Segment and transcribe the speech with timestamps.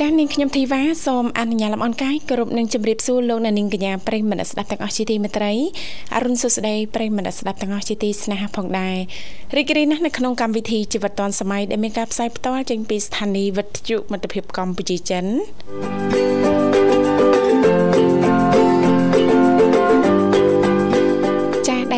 [0.00, 5.52] ចាស់នាងខ្ញុំធីវ៉ាសូមអនុញ្ញាតលំអរកាយគោរពនឹងជម្រាបសួរលោកអ្នកនាងកញ្ញាប្រិយមិត្តស្ដាប់ទាំងអស់ជាទីមេត្រី
[6.14, 8.96] អរុនសុស្ដីប្រិយមិត្តស្ដាប់ទាំងអស់ជាទីស្នេហាផងដែរ
[9.56, 15.24] រីករាយណាស់នៅក្នុងកម្មវិធីជីវិតឌွန်សម័យដែលមានការផ្សាយផ្ទាល់ចេញពីស្ថានីយ៍វិទ្យុមិត្តភាពកម្ពុជាចិន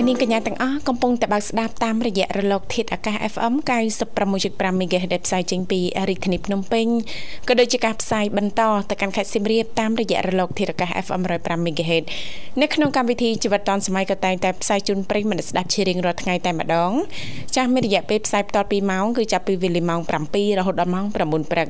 [0.08, 3.54] នាងកញ្ញាទាំងអស់កំពុងតែបើកស្ដាប់តាមរយៈរលកធាតុអាកាស FM
[4.14, 6.86] 96.5 MHz ដែលផ្សាយចេញពីរាជធានីភ្នំពេញ
[7.48, 12.04] ក៏ដូចជាការផ្សាយបន្តទៅកាន់ខេត្តសៀមរាបតាមរយៈរលកធាតុអាកាស FM 105 MHz
[12.60, 16.92] នៅក្នុងកម្មវិធីជីវិតឌុនសម័យក៏តែងតែផ្សាយជូនប្រិយមិត្តស្ដាប់ជារៀងរាល់ថ្ងៃតែម្ដង
[17.56, 21.14] ចាស់មានរយៈពេលផ្សាយបន្ត2ម៉ោងគឺចាប់ពីវេលាម៉ោង7រហូតដល់ម៉ោង9
[21.52, 21.68] ព្រឹក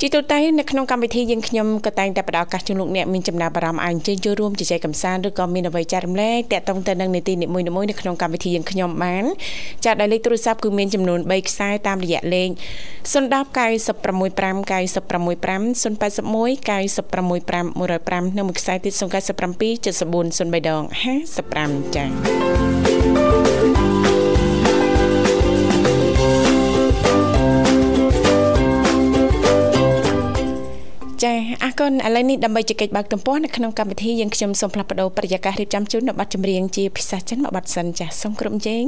[0.00, 9.24] ជាទូទៅនៅក្នុងកម្មវិធីយើងខ្ញុំក៏តែងតែផ្ដល់ឱកាសជូនលោកអ្នកមានចំណាប់អារម្មណ៍អាចអញ្ជើញចូលរួមជជែកកម្សាន្តឬក៏មានអ្វីចែករំលែកតាក់ទងទៅនឹងនីតិនីមួយៗនៅក្នុងកម្មវិធីយើងខ្ញុំបាន
[9.84, 12.48] ចាស់ដែលលេខទូរស័ព្ទគឺមានចំនួន3ខ្សែតាមរយៈលេខ
[13.12, 14.74] 010 965 965
[15.20, 17.74] 081 965
[18.32, 20.82] 105និងមួយខ្សែទៀត097 74 03ដង
[21.42, 22.93] 55ចា៎
[31.78, 38.84] គុណឥឡូវនេះដើម្បីជែកបាក់ទំព័រនៅក្នុងកម្មវិធីយើងខ្ញុំសូមផ្លាស់ប្ដូរប្រយាកររៀបចំជូននៅប័ណ្ណចម្រៀងជាភាសាចិនមួយប័ណ្ណសិនចាសូមគ្រប់ជេង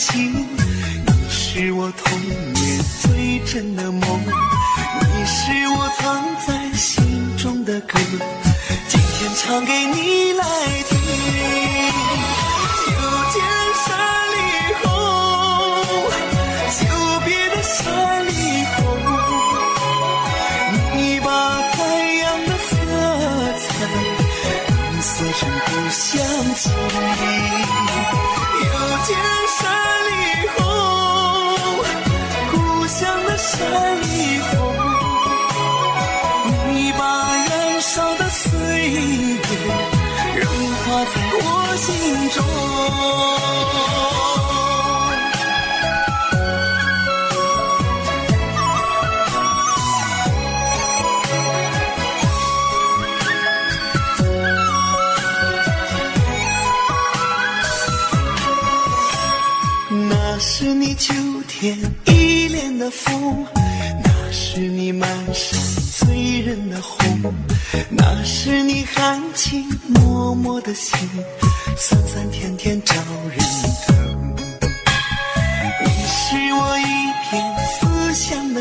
[0.00, 7.04] 情你是我童年最真的梦你是我藏在心
[7.36, 7.98] 中的歌
[8.88, 9.99] 今天唱给你。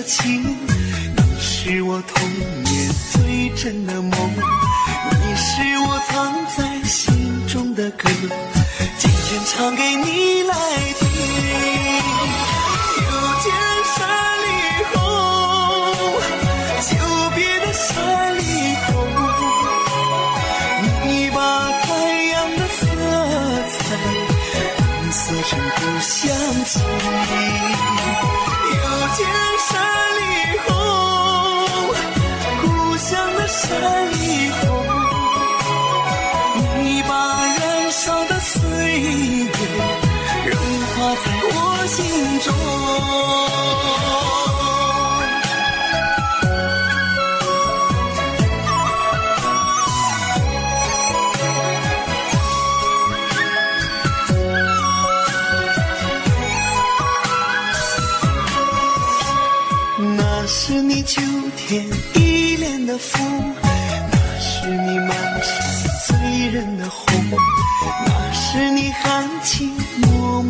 [0.03, 2.29] 情你是我童
[2.63, 8.09] 年最真的梦你是我藏在心中的歌
[8.97, 10.53] 今天唱给你来
[10.99, 11.09] 听。
[12.97, 13.09] 又
[13.43, 13.53] 见
[13.97, 14.38] 山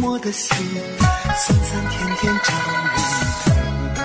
[0.02, 0.56] 我的心
[1.36, 2.54] 酸酸甜甜找
[2.86, 2.92] 人
[3.96, 3.98] 疼，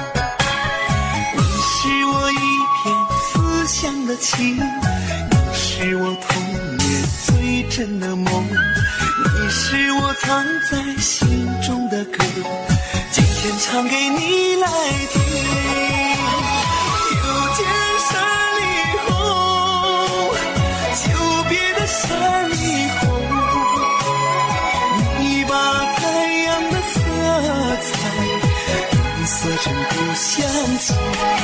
[1.36, 2.34] 你是我一
[2.82, 2.84] 片
[3.20, 6.42] 思乡的情，你是我童
[6.78, 12.24] 年最真的梦，你是我藏在心中的歌，
[13.12, 14.68] 今天唱给你来
[15.12, 16.03] 听。
[30.14, 30.46] 向
[30.78, 31.43] 前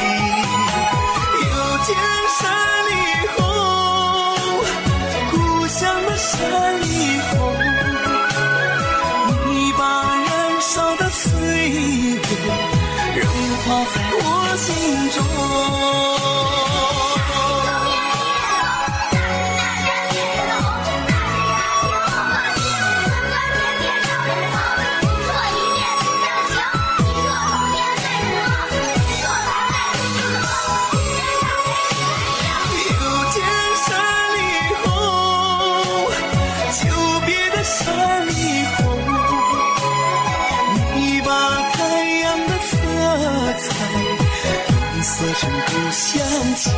[45.32, 46.70] 相生不相弃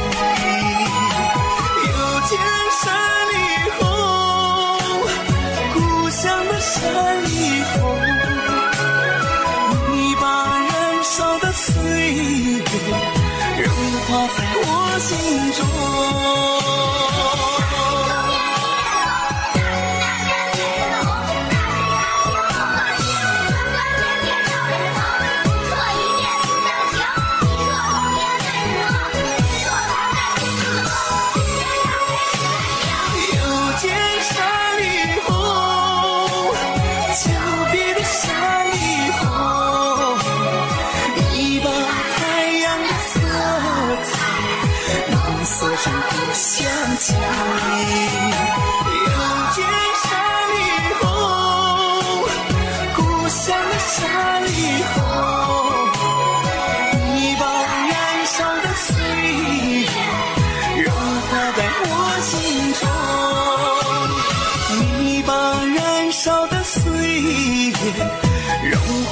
[1.87, 2.38] 又见
[2.82, 3.22] 山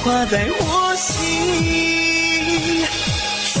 [0.02, 1.06] 化在我心
[3.52, 3.56] 中。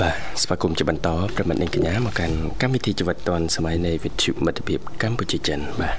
[0.00, 5.96] បាទស្វាគមន៍ជាបន្តប្រិមត្តនាងកញ្ញាមកកាន់កម្មវិធីជីវិតឌွန်សម័យនៃវិទ្យុមិត្តភាពកម្ពុជាចិនបាទ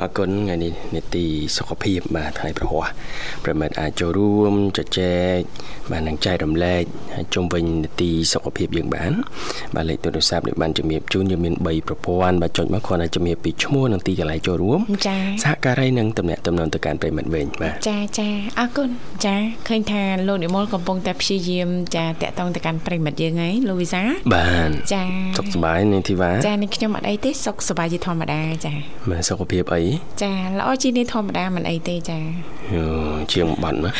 [0.00, 1.24] អរគុណថ្ងៃនេះនេតិ
[1.56, 2.84] សុខភាពបាទថ្ងៃប្រហោះ
[3.44, 5.40] ប្រិមត្តអាចចូលរួមជជែក
[5.90, 6.82] បាទនឹងចែករំលែក
[7.34, 9.12] ជុំវិញនេតិសុខភាពយើងបាន
[9.74, 18.28] បាទលេខទូរស័ព្ទនេះបានជំរាបជូនយើងមាន3ប្រព័ន្ធបាទចុចមកគ្រាន់តែជំរាបពីឈ្មោះនិងទីកន្លែងចូលរួមចា៎សហការីនិងតំណាក់តំណងទៅកាន់ប្រិមត្តវិញបាទចាចា
[18.58, 18.88] អរគុណ
[19.24, 19.36] ចា
[19.68, 24.02] ឃើញថាលោកនិមលកំពុងតែព្យាយាមចាតាក់ទងទៅកាន់ប្រិមិត្តយើងហើយលោកវិសា
[24.34, 25.02] បាទចា
[25.38, 28.72] សុខសប្បាយនាងធីវ៉ាចានេះខ្ញុំអត់អីទេសុខសប្បាយជាធម្មតាចា
[29.10, 29.85] មើលសុខភាពអី
[30.22, 32.18] ចាល្អជាងនេះធម្មតាមិនអីទេចា
[32.74, 32.84] យូ
[33.32, 33.92] ជាងបាត់មក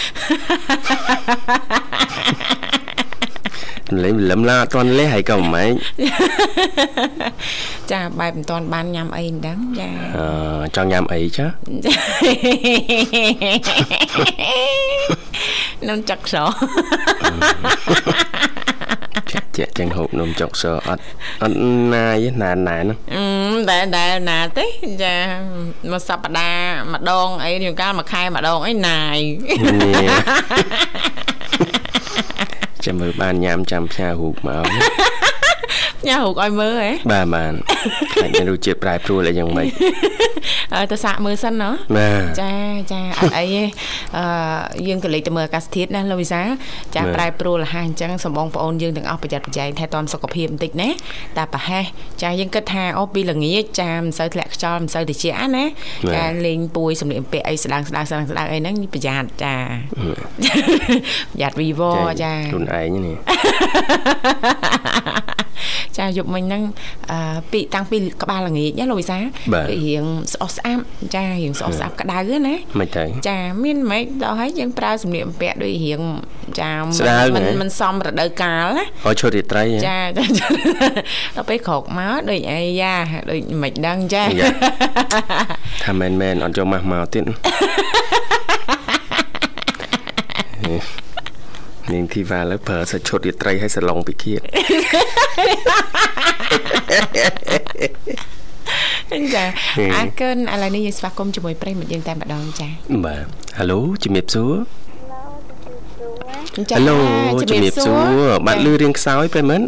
[4.02, 5.72] លេងលឹមឡាអត់ទាន់លេះហើយក៏មិនម៉េច
[7.92, 10.26] ចាបែបមិនទាន់បានញ៉ាំអីមិនដឹងចាអឺ
[10.76, 11.46] ចង់ញ៉ាំអីចា
[15.88, 16.40] នំចាក់ស្រ
[19.32, 21.02] ចាក់ចាក់ចឹងហូបនំចុកសអត់
[21.42, 21.56] អត់
[21.94, 22.98] ណាយទេណានណាហ្នឹង
[23.56, 24.66] អឺតែដែលណាទេ
[25.02, 25.16] ចា
[25.90, 29.18] មួយសប្តាហ៍ម្ដងអីជួនកាលមួយខែម្ដងអីណាយ
[29.82, 30.08] នេះ
[32.84, 34.64] ចាំមើលបានញ៉ាំចាំផ្ញើរូបមក
[36.08, 37.52] ញ៉ាំរូបឲ្យមើលហ៎បាទបាន
[38.12, 39.66] ខ្លាចមានរសជាតិប្រែប្រួលអីយ៉ាងម៉េច
[40.74, 42.52] អើទៅសាកមើលសិនណាបាទចា
[42.92, 43.62] ចាអត់អីទេ
[44.16, 44.24] អឺ
[44.88, 46.42] យើងក៏លេចទៅមើលអាកាសធាតុណាលោកវិសា
[46.94, 50.88] ចាបាទប្រែប្រួលអាហារអញ្ចឹងសម្បងប្អូនយើងទាំងអស់ប្រយ័ត្នប្រយែងថែទាំសុខភាពបន្តិចណា
[51.36, 51.84] តែប្រហែស
[52.22, 55.64] ចាយើងគិតថាអូពីល្ងាចចាមិនសូវធ្លាក់ខ្យល់មិនសូវត្រជាក់ណា
[56.14, 59.54] ចាលេងពួយសម្លៀកបំពាក់អីស្ដាងស្ដាងស្ដាងស្ដាងអីហ្នឹងប្រយ័ត្នចា
[61.32, 61.82] ប្រយ័ត្នវីវ
[62.22, 63.16] ចាខ្លួនឯងនេះ
[65.98, 66.62] ចាយប់មិញហ្នឹង
[67.10, 69.18] អឺពីតាំងពីក្បាលល្ងាចណាលោកវិសា
[69.52, 70.82] បាទរៀងស្អុះស្អាប់
[71.14, 76.00] ចារៀងស្អុះស្អាប់ក្តៅណាមិនទៅចាមានមិនដល់ហើយយើងប្រើសម្លៀកបំពាក់ដូចរៀង
[76.60, 80.46] ចាស្ដើងមិនហ៎មិនសមរដូវកាលណាអូឈុតរាត្រីហ៎ចាចាចា
[81.36, 82.94] ដល់ពេលក្រោកមកដូចអីយ៉ា
[83.30, 84.48] ដូចមិនដឹងចាយ៉ា
[85.84, 87.24] ថាមែនមែនអត់យកម៉ាស់មកទៀត
[91.92, 94.40] នាងធីវ៉ាលើប្រើសាច់ឈុតរាត្រីឲ្យសឡុងពិឃាត
[99.34, 99.44] ចា
[99.94, 102.68] អរគុណឥឡូវនេះយើងស្វាគមន៍ជាមួយប្រិយមិត្តយើងតែម្ដងចា
[103.06, 103.26] បាទ
[103.58, 104.54] ហៅឡូជំរាបសួរ
[106.70, 106.98] ចាហៅឡូ
[107.50, 109.66] ជំរាបសួរបាទលឺរៀងខ្សោយប្រិមិត្ត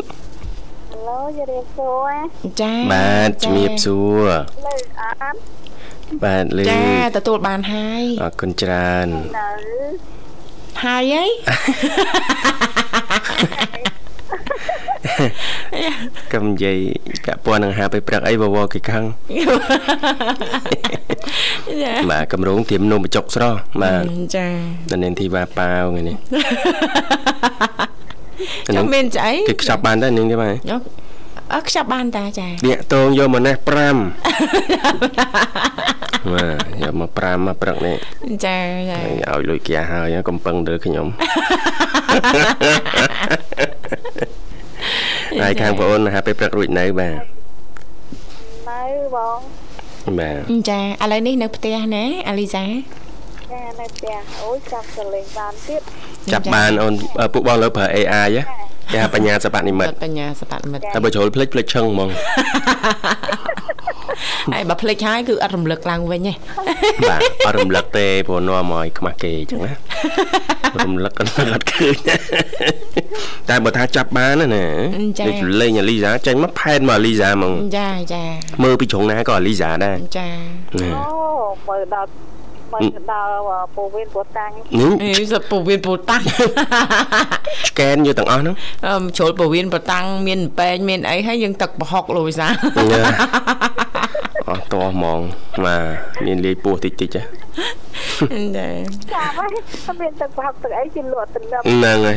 [1.09, 2.13] ឡូជម្រាបសួរ
[2.63, 4.29] ចាបាទជំរាបសួរ
[4.67, 5.39] លើអត់
[6.25, 6.83] បាទលឺចា
[7.17, 9.09] ទទួលបានហើយអរគុណច្រើន
[9.39, 10.18] នៅ
[10.85, 11.25] ហើយហី
[16.33, 16.79] កុំនិយាយ
[17.25, 19.05] ពាក់ព័ន្ធនឹងហាពេលព្រឹកអីវវគេខឹង
[21.83, 24.05] ចាបាទកម្រងធៀមនំបញ្ចុកស្រស់បាទ
[24.37, 24.47] ចា
[24.91, 26.17] នៅនាងធីវ៉ាប៉ាវថ្ងៃនេះ
[28.77, 30.55] ចាំមានចអីគេខ្ចប់បានដែរនាងទេបាទ
[31.53, 33.69] អើខ្ចប់បានតាចាតាកតងយកមកនេះ5
[36.33, 37.97] បាទយកមក5មកព្រឹកនេះ
[38.45, 38.57] ចា
[38.91, 41.07] ចាហើយឲ្យលុយគេហើយកំពឹងទៅខ្ញុំ
[45.41, 47.21] ហើយខាងបងអូនហាពេលព្រឹករួចនៅបាទ
[48.71, 48.83] នៅ
[49.15, 49.39] បង
[50.19, 50.41] បាទ
[50.71, 52.65] ចាឥឡូវនេះនៅផ្ទះណាអាលីសា
[53.59, 55.81] ចានៅផ្ទះអូយចាំសលេងបានទៀត
[56.33, 58.43] ចាប់បានអូនអឺពួកបងលើប្រើ AI ហ៎
[58.93, 62.09] គេហៅបញ្ញាសបនិមិត្តបញ្ញាសបត្តិមិត្តតែបើជ្រុលភ្លេចភ្លេចឈឹងហ្មង
[64.55, 66.33] ហើយបើភ្លេចហើយគឺអត់រំលឹកឡើងវិញទេ
[67.09, 69.73] បាទអត់រំលឹកទេព្រោះនាំឲ្យខ្មាស់គេអញ្ចឹងណា
[70.85, 71.97] រំលឹកអត់អត់ឃើញ
[73.49, 74.67] តែបើថាចាប់បានណាណា
[75.29, 78.25] លេងលេងអាលីសាចេញមកផែនមកអាលីសាហ្មងចាចា
[78.63, 80.29] មើលពីជ្រុងណាក៏អាលីសាដែរចា
[80.83, 81.19] ណាអូ
[81.69, 82.09] មើលដល់
[82.73, 82.83] មើល
[83.13, 83.33] ដល់
[83.75, 86.23] ពូវិនពូតាំងនេះអេសពវៀនពូតាំង
[87.69, 88.57] ស្កេនយកទាំងអស់ហ្នឹង
[88.87, 92.47] អឺជ្រុលពវៀនពូតាំងមានពេងមានអីហើយយើងទឹកប្រហុកលូវីសា
[94.49, 95.21] អស់តោះហ្មង
[95.65, 97.23] បាទមានលាយពោះតិចតិចហ៎
[98.57, 98.69] ចា
[99.13, 99.51] ចាំហើយ
[99.87, 102.17] អត់មានទឹកប្រហុកទឹកអីជាលក់ទំនើបហ្នឹងហើយ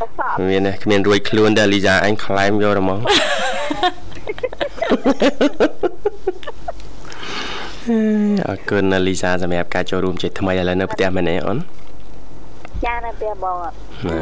[0.00, 3.00] ប្រសពមានទេគ្មានរួចខ្លួនតែលីសាអញខ្លែមយកហ្មង
[8.48, 11.58] អរគុណណាលីសាសម្រាប់ការចូលរួមជាថ្មីឥឡូវនៅផ្ទះមែនទេអូន
[12.84, 13.76] ចានៅផ្ទះបងអត់
[14.08, 14.20] ណា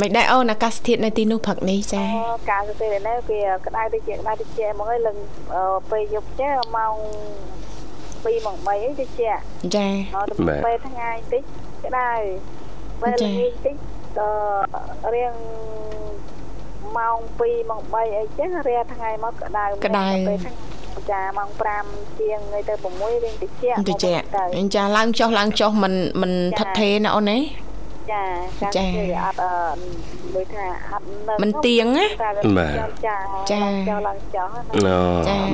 [0.00, 5.18] មិនដែរអូនអាកាសធាតុនៅទីនោះព្រឹកនេះចាអូកាលទៅពេលនេះវាក្តៅតិចក្តៅតិចហ្មងហើយឡើង
[5.90, 6.94] ពេលយប់ចេះម៉ោង
[8.24, 9.30] 2ម៉ោង3អីតិចចា
[10.14, 10.34] មកទៅ
[10.66, 11.42] ពេលថ្ងៃតិច
[11.84, 12.10] ក្តៅ
[13.02, 13.76] ពេលល្ងាចតិច
[14.18, 15.34] អឺរៀង
[16.98, 20.67] ម៉ោង2ម៉ោង3អីចឹងរាថ្ងៃមកក្តៅពេលថ្ងៃ
[21.10, 21.50] ចាម៉ោង
[21.84, 22.38] 5ជាង
[22.68, 23.50] ទៅ6រៀងតិច
[23.88, 24.06] តិច
[24.74, 27.38] ចាឡើងចុះឡើងចុះមិនមិនថិតថេរណាអូនណា
[28.12, 28.24] ចា
[28.76, 28.86] ចា
[29.24, 29.52] អត់អឺ
[30.34, 32.06] ដូចថាអត់នៅមិនទៀងណា
[33.06, 33.16] ចា
[33.50, 34.48] ចាចុះឡើងចុះ
[34.86, 34.98] ណូ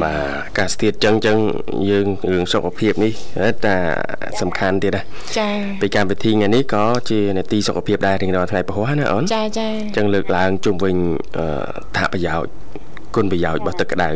[0.03, 1.37] បាទអាកាសធាតុចឹងចឹង
[1.91, 3.13] យើងរឿងសុខភាពនេះ
[3.67, 3.75] តែ
[4.41, 5.03] សំខាន់ទៀតណា
[5.39, 5.49] ចា
[5.83, 10.95] ពីកម្មវិធីថ្ងៃនេះក៏ជានាទីសុខភាពដែររៀងរាល់ថ្ងៃពហុណាអូនចាចាចឹងលើកឡើងជុំវិញ
[11.39, 11.47] អឺ
[11.97, 12.53] ថាប្រយោជន៍
[13.15, 14.11] គុណប្រយោជន៍របស់ទឹកក្តៅ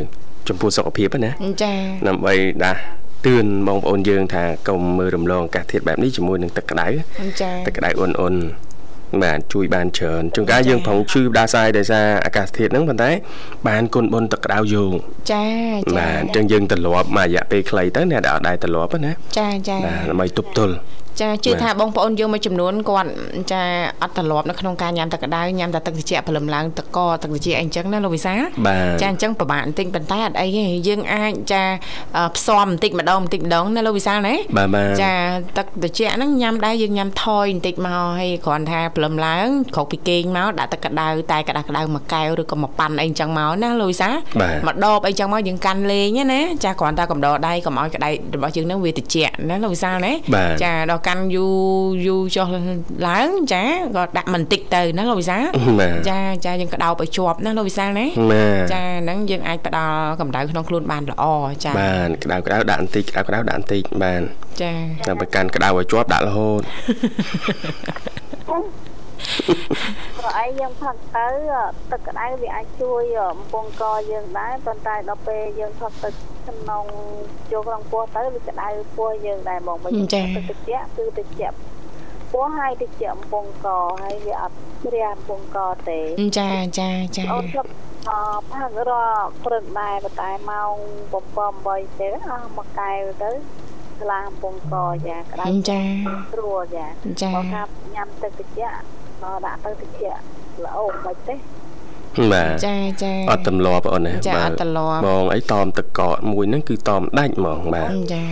[0.49, 1.31] ចំពោះសុខភាពណា
[1.63, 1.73] ចា
[2.09, 2.81] ដើម្បីដាស់
[3.27, 6.87] ទឿនបងប្អូនយើងថាកុំមើលរំលងអាកាសធាតុបែបនេះជាមួយនឹងទឹកក្តៅ
[7.43, 8.35] ចាទឹកក្តៅអ៊ុនអ៊ុន
[9.23, 13.11] បាទជួយបានច្រើនជួនកាលយើងផងឈឺផ្ដាសាយដោយសារអាកាសធាតុហ្នឹងប៉ុន្តែ
[13.69, 14.93] បានគុណបុណ្យទឹកក្តៅយោង
[15.33, 15.47] ចា
[15.83, 20.75] ចាបាទអញ្ចឹងយើងត្រឡប់មករយៈពេលខ្លីទៅអ្នកដែលអត់ដែរត្រឡប់ណាចាចាបាទដើម្បីទប់ទល់
[21.21, 23.11] ចាជឿថាបងប្អូនយើងមួយចំនួនគាត់
[23.53, 23.63] ចា
[24.03, 28.33] អត់ត្រឡប់នៅក្នុងការញ៉ាំទឹកក្តៅញ៉ាំតែទឹកត្រជាក់ព្រលឹមឡើងទឹកកទឹកត្រជាក់អីចឹងណាលោកវិសា
[28.67, 31.63] បាទចាអញ្ចឹងពិបាកបន្តិចប៉ុន្តែអត់អីទេយើងអាចចា
[32.37, 35.13] ផ្សំបន្តិចម្ដងបន្តិចម្ដងណាលោកវិសាលណាបាទបាទចា
[35.59, 51.55] ទឹកត្រជាក់ហ្នឹងញ៉ាំដែរយើងញ៉ាំថយបន្តិចមកហើយគ្រាន់ថាព្រលឹមឡើងក្រោកពីគេងមកដាក់ទឹកក្តៅតែក្តៅក្តៅមួយកែវឬក៏មួយប៉ាន់អីចឹងមកណាលោកវិសាលបាទមកដបអីចឹងមកយើងកាន់លេងណាចាគ្រាន់តែកំដរដៃកុំឲ្យក្តៅរបស់យើងហ្នឹងវាត្រជាក់ណាលោកវិសាលណាបាទចាដល់កាន់យូរ
[52.07, 52.49] យូរចុះ
[53.09, 53.65] ឡើងចា
[53.97, 55.43] ក៏ដាក់បន្តិចទៅណាលោកវិសាល
[55.81, 61.25] បាទចាចាយើងក្តោបឲ្យជាប់ណាលោកវិសាលណាបាទចាហ្នឹងយើងអាចផ្ដល់កម្ដៅក្នុងខ្លួនបានល្អ
[61.65, 64.23] ចាបាទក្តៅក្តៅដាក់បន្តិចក្តៅក្តៅដាក់បន្តិចបាទ
[64.63, 64.73] ចា
[65.09, 66.63] ដើម្បីកាន់ក្តៅឲ្យជាប់ដាក់រហូត
[70.19, 71.29] ព្រោះអីយើងផឹកទៅ
[71.91, 73.03] ទឹកក្តៅវាអាចជួយ
[73.39, 76.15] បំពង់កយើងដែរប៉ុន្តែដល់ពេលយើងផឹកទឹក
[76.49, 76.85] ក្នុង
[77.51, 81.57] ចូលក្នុងពោះទៅវាក្តៅពោះយើងដែរបងបើទឹកត្រជាក់គឺត្រជាក់
[82.33, 83.69] ពោះហើយត្រជាក់បំពង់ក
[84.03, 85.59] ហើយវាអត់ជ្រះបំពង់ក
[85.89, 85.99] ទេ
[86.39, 87.71] ចាចាចាអូនធ្លាប់
[88.09, 88.13] អ
[88.53, 88.93] ផឹករ
[89.45, 90.75] ព្រឹកដែរប៉ុន្តែម៉ោង
[91.13, 93.31] 7 8ទេអស់មួយកែវទៅ
[94.01, 94.75] ស្លាបំពង់ក
[95.09, 95.81] ចាក្តៅចា
[96.33, 96.87] ស្រួលចា
[97.23, 97.63] ចាបើថា
[97.95, 98.79] ញ៉ាំទឹកត្រជាក់
[99.24, 100.20] ដល់ដាក់ទៅត្រជាក់
[100.66, 101.36] ល្អមិនទេ
[102.32, 108.24] បាទ ចាចា អត់ទម្លាប់អូនណា ចាអត់ទម្លាប់ បងអីតอมទឹកកកមួយហ្នឹងគឺតอมដាច់ហ្មងបាទ ចា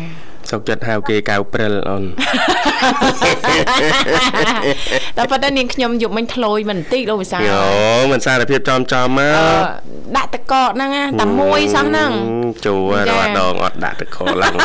[0.49, 2.03] សុកចិត្តហៅគេកៅព្រិលអូន
[5.17, 7.63] តែប៉ុន្តែនាងខ្ញុំយប់មិញធ្លោយមិនបន្តិចលោកវិសាល យោ
[8.11, 9.47] មិនសារភាពចំចំមក អឺ
[10.17, 12.11] ដាក់តកកហ្នឹងណាតែមួយសោះហ្នឹង
[12.65, 12.75] ជួ
[13.09, 14.55] ចា រដងអត់ដាក់ទឹកកកឡើង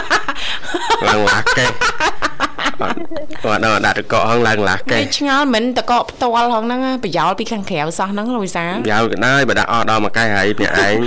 [1.08, 1.70] ឡើងឡាស់កេះ
[2.83, 2.95] អត់
[3.45, 10.97] រដងដាក់ទឹកកកហងឡើងឡាស់កេះគេឆ្ងល់មិនតកកផ្ទាល់ហងហ្នឹងណាប្រយោលពីខាងក្រៅសោះហ្នឹងលោកវិសាយ៉ាវក៏ដែរបើដាក់អត់ដល់មួយកែហើយភ្នាក់ឯង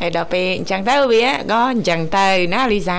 [0.00, 2.98] ហើយដល់ពេលអញ្ចឹងទៅវាក៏អញ្ចឹងទៅណាលីសា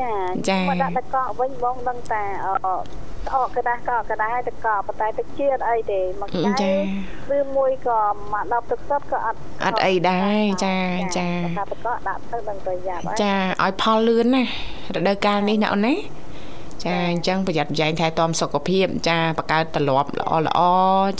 [0.00, 0.14] ចា
[0.48, 2.48] ចាមកដាក់ទឹកកកវិញបងដឹងតែអ
[3.34, 6.28] អកក្តាស់កកក្តាស់ទឹកកកប៉ុន្តែទឹកជាតិអីទេមក
[6.62, 6.72] ចែ
[7.36, 8.00] ឬមួយក៏
[8.32, 10.76] មកដល់ទឹកសុទ្ធក៏អត់អត់អីដែរចា
[11.18, 11.28] ចា
[11.58, 14.42] ថាទឹកកកដាក់ទៅដឹងប្រយ៉ាប់ហើយចាឲ្យផលលឿនណា
[14.94, 15.94] រដូវកាលនេះណាអូនណា
[16.84, 20.60] ចាអញ្ចឹងប្រយ័ត្នប្រយែងថែទាំសុខភាព ចាបង្កើតទម្លាប់ល្អល្អ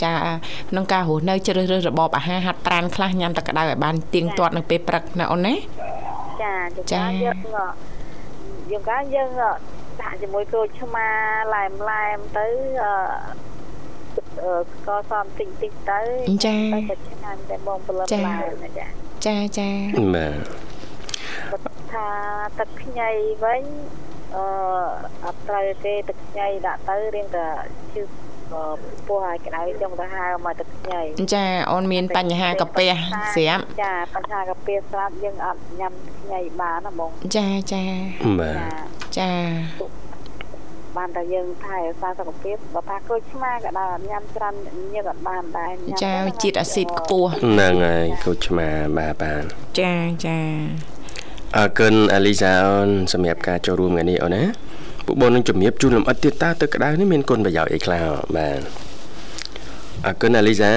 [0.04, 0.12] ចា
[0.70, 5.54] ក្នុងការរស់នៅជ្រើសរើសរបបអាហារហាត់ប្រាណខ្លះញ៉ាំតែក្តៅឲ្យបានទៀងទាត់នៅពេលព្រឹកណាអូនណា
[6.42, 7.36] ចាចាចាយើង
[8.70, 9.30] យើងកាយើង
[10.00, 11.08] ដាក់ជាមួយក្រូចឆ្មា
[11.54, 12.46] ឡែមឡែមទៅ
[12.82, 12.92] អឺ
[14.42, 16.00] អឺស្ករសបន្តិចតិចទៅ
[16.46, 16.54] ទៅ
[16.88, 18.86] ក៏ឆ្ងាញ់តែបងផលិតឡើងណាចា
[19.26, 19.68] ចាចា
[20.14, 22.06] បាទបើថា
[22.58, 23.10] ទឹកខ្ញី
[23.44, 23.62] វិញ
[24.36, 24.44] អឺ
[25.24, 27.46] អត់ត្រូវទេទឹកខ្ញីដាក់ទៅរៀងតែ
[27.94, 28.02] ជឺ
[29.08, 31.00] ពោះឲ្យក្តៅចង់ទៅហើមមកទឹកខ្ញី
[31.34, 32.90] ចាអូនមានបញ្ហាកាពះ
[33.34, 37.84] ស្រាប់ចាបញ្ហាកាពះស្រាប់យើងអត់ញ៉ាំខ្ញីបានណាបងចាចា
[38.40, 38.56] បាទ
[39.18, 39.32] ចា
[40.96, 44.54] បានតែយើងថែរក្សាសុខភាពបើថាក្រូចឆ្មាក៏ដោយអត់ញ៉ាំច្រើន
[44.94, 49.42] ញើសអត់បានដែរញ៉ាំចាជាតិអាស៊ីតខ្ពស់ហ្នឹងហើយគូឆ្មាបាទបាទ
[49.80, 49.94] ចា
[50.26, 50.38] ចា
[51.56, 54.42] អរគុណអាលីសាអូនសម្រាប់ការចូលរួមថ្ងៃនេះអូនណា
[55.08, 58.04] ពួកបងនឹងជំរាបជូនលម្អិតទៀតតើទឹកក្តៅនេះមានគុណប្រយោជន៍អីខ្លះ
[58.36, 58.60] បាទ
[60.06, 60.72] អរគុណអាលីសា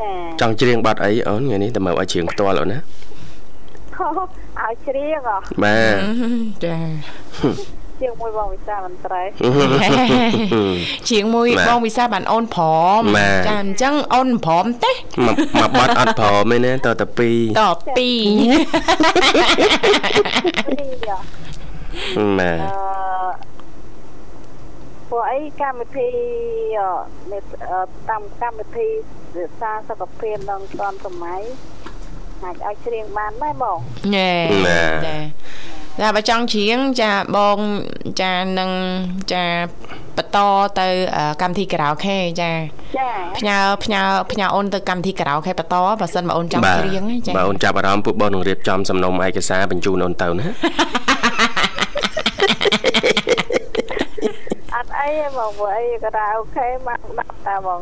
[0.00, 0.10] ចា
[0.40, 6.76] ចង់ច្រៀងបទអីអូនថ្ងៃនេះតើមកឲ្យច្រៀងផ្ទាល់អូនណាឲ្យជ្រៀងហ៎បាទចា
[8.00, 9.22] ជាងមួយបងវិសាលមន្ត្រី
[11.10, 12.64] ជាងមួយបាទបងវិសាបានអូនព្រ
[12.98, 14.92] មបាទចាអញ្ចឹងអូនព្រមទេ
[15.26, 18.08] មកមកបទអត់ព្រមទេណាតតែពីរតពី
[18.42, 21.38] នេះហ៎
[22.38, 23.48] បាទអឺ
[25.10, 26.10] ពួកអីកម្មវិធី
[26.78, 26.90] អឺ
[27.32, 28.88] នេះអឺតាមកម្មវិធី
[29.38, 31.42] រក្សាសុខភាពក្នុងទាន់សម័យ
[32.44, 33.78] អាចឲ្យច្រៀងបានដែរបង
[34.14, 34.32] ណែ
[35.06, 35.16] ចា
[36.00, 37.58] ចាបើចង់ច្រៀងចាបង
[38.20, 38.70] ចានឹង
[39.32, 39.44] ចា
[40.16, 40.38] បន្ត
[40.80, 42.50] ទៅអឺកម្មវិធីការ៉ាអូខេចា
[42.98, 50.46] ចាផ្ញើផ្ញើផ្ញើអូនទៅកម្មវិធីការ៉ាអូខេបន្តបើសិនបើអូនចង់បាទច្រៀងចាបើអូនចាប់អារម្មណ៍ពួកបងនឹងរៀបចំសំណុំឯកសារបញ្ជូនអូនទៅណា
[55.08, 57.80] អត់អីទេបងព្រោះអីក៏ដែរអូខេមកដាក់តាបង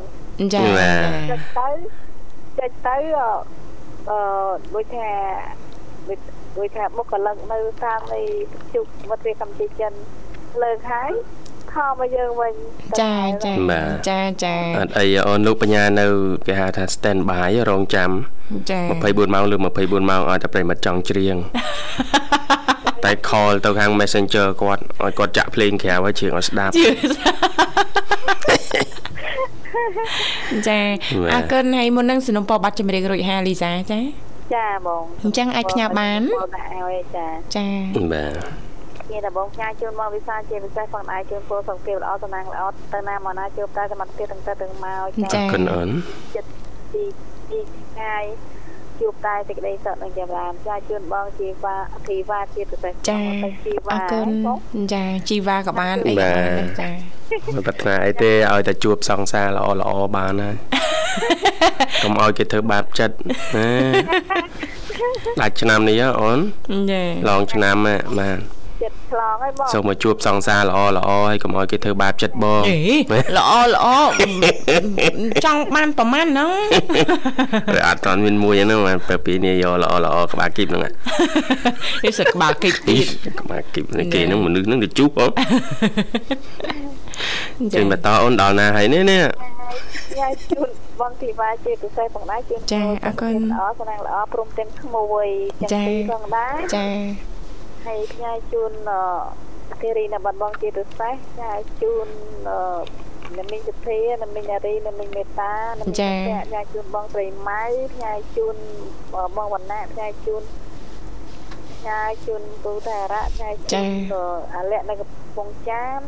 [0.54, 1.68] ចាបាទចុចទៅ
[2.58, 3.28] ចុចទៅអឺ
[4.10, 4.18] អឺ
[4.74, 5.10] ដូចថា
[6.08, 6.18] ដូច
[6.58, 8.20] ដូចថាបុគ្គលិកនៅតាមនៃ
[8.74, 9.92] ជុកវត្តវិកម្មទីចិន
[10.62, 11.10] លើកហើយ
[11.72, 12.52] ខំមកយើងវិញ
[12.90, 16.06] ទៅចាចាបាទចាចាអត់អីអូនលោកបញ្ញានៅ
[16.46, 18.10] គេហៅថា stand by រងចាំ
[18.70, 21.36] ចា24ម៉ោងឬ24ម៉ោងឲ្យតែប្រិមិត្តចង់ច្រៀង
[23.06, 26.88] តែ call ទៅខាង Messenger គាត់ឲ្យគាត់ចាក់ភ្លេងក្រៅឲ្យច្រៀងឲ្យស្ដាប់ជឿ
[30.68, 30.80] ចា
[31.22, 34.00] បាទអរគុណហើយមុននឹងสนុំពរបាត់ចម្រៀងរួចហើយលីសាចា
[34.54, 37.66] ចាបងអញ្ចឹងអាចផ្ញើបានបងដាក់ឲ្យចាចា
[38.12, 38.32] បាទ
[39.10, 45.88] មានតែបងផ្ញើជូនមកវិសាលជាពិសេសផងដែរជូនពលសុខភាពល្អសំណាងល្អទៅណាមកណាជួបតែសមត្ថភាពទាំងទៅទាំងមកអរគុណអូន
[46.36, 46.48] ចិត្ត
[46.94, 47.04] ទី
[47.50, 47.58] ទី
[47.94, 48.16] ថ្ងៃ
[49.00, 54.58] ជួបតែសេចក្តីសុខនិងចម្រើនចាជូនបងជីវ៉ាធីវ៉ាជាពិសេសចាទៅជីអវ៉ារគុណបង
[54.94, 56.90] ចាជីវ៉ាក៏បានអីក៏បានដែរចា
[57.54, 60.56] មិនប្រាថ្នាអីទេឲ្យតែជួបសង្សារល្អល្អបានហើយ
[62.02, 63.14] កុំឲ្យគេធ្វើបាបចិត្ត
[63.56, 63.68] ណា
[65.40, 66.38] ដាច់ឆ្នាំនេះហ៎អូន
[66.90, 72.76] ចាឡងឆ្នាំហ៎បាទ ចិត្តឆ្លងហើយបងសូមមកជួបសង្សារល្អល្អហើយកុំឲ្យគេធ្វើបាបចិត្តបងអេ
[73.38, 73.86] ល្អល្អ
[75.46, 76.50] ចង់បានប្រមាណហ្នឹង
[77.74, 80.90] វាអត់តាន់មានមួយហ្នឹងបាទពេលពីនេះយកល្អល្អក្បាលគីបហ្នឹងហ៎
[82.04, 83.06] នេះសឹកក្បាលគិចទៀត
[83.40, 85.30] ក្បាលគីបនេះគេហ្នឹងមនុស្សហ្នឹងទៅជួបអូន
[87.72, 89.22] ជិះបន្តអូនដល់ណាហើយនេះនេះ
[90.18, 90.68] ញ៉ៃជូន
[91.00, 95.26] បងធីវ៉ាជាពិសេសផងដែរជូនចាអរគុណល្អសំណាងល្អព្រមទាំងក្មួយ
[95.60, 96.86] ទាំងពីរផងដែរចា
[97.86, 102.08] ហើយផ្ញើជូនអឺធីរីនៅបាត់បងជាពិសេសផ្ញើជូន
[102.48, 105.88] អឺនមិញសុធានមិញអារីនមិញមេតានមិញ
[106.46, 108.56] ផ្ញើជូនបងស្រីម៉ៅផ្ញើជូន
[109.36, 110.42] បងវណ្ណៈផ្ញើជូន
[111.78, 113.86] ផ្ញើជូនពូតារៈផ្ញើជូន
[114.56, 116.00] អាលក្ខនៅកំពង់ចាម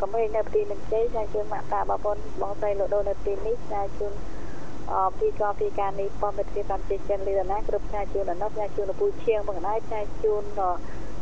[0.00, 4.12] កំហែងនៅទីនឹងជ័យផ្ញើជូនម៉ាក់តាបងប្អូនបងស្រីលោកដូននៅទីនេះផ្ញើជូន
[4.92, 10.78] អពីកពីការនេះបងមិត្តភាពកម្ពុជាចិនលីដាណាគ្រប់ផ្ញើជូនដល់នោះផ្ញើជូនដល់ពូឈៀងបងដែរផ្ញើជូនដល់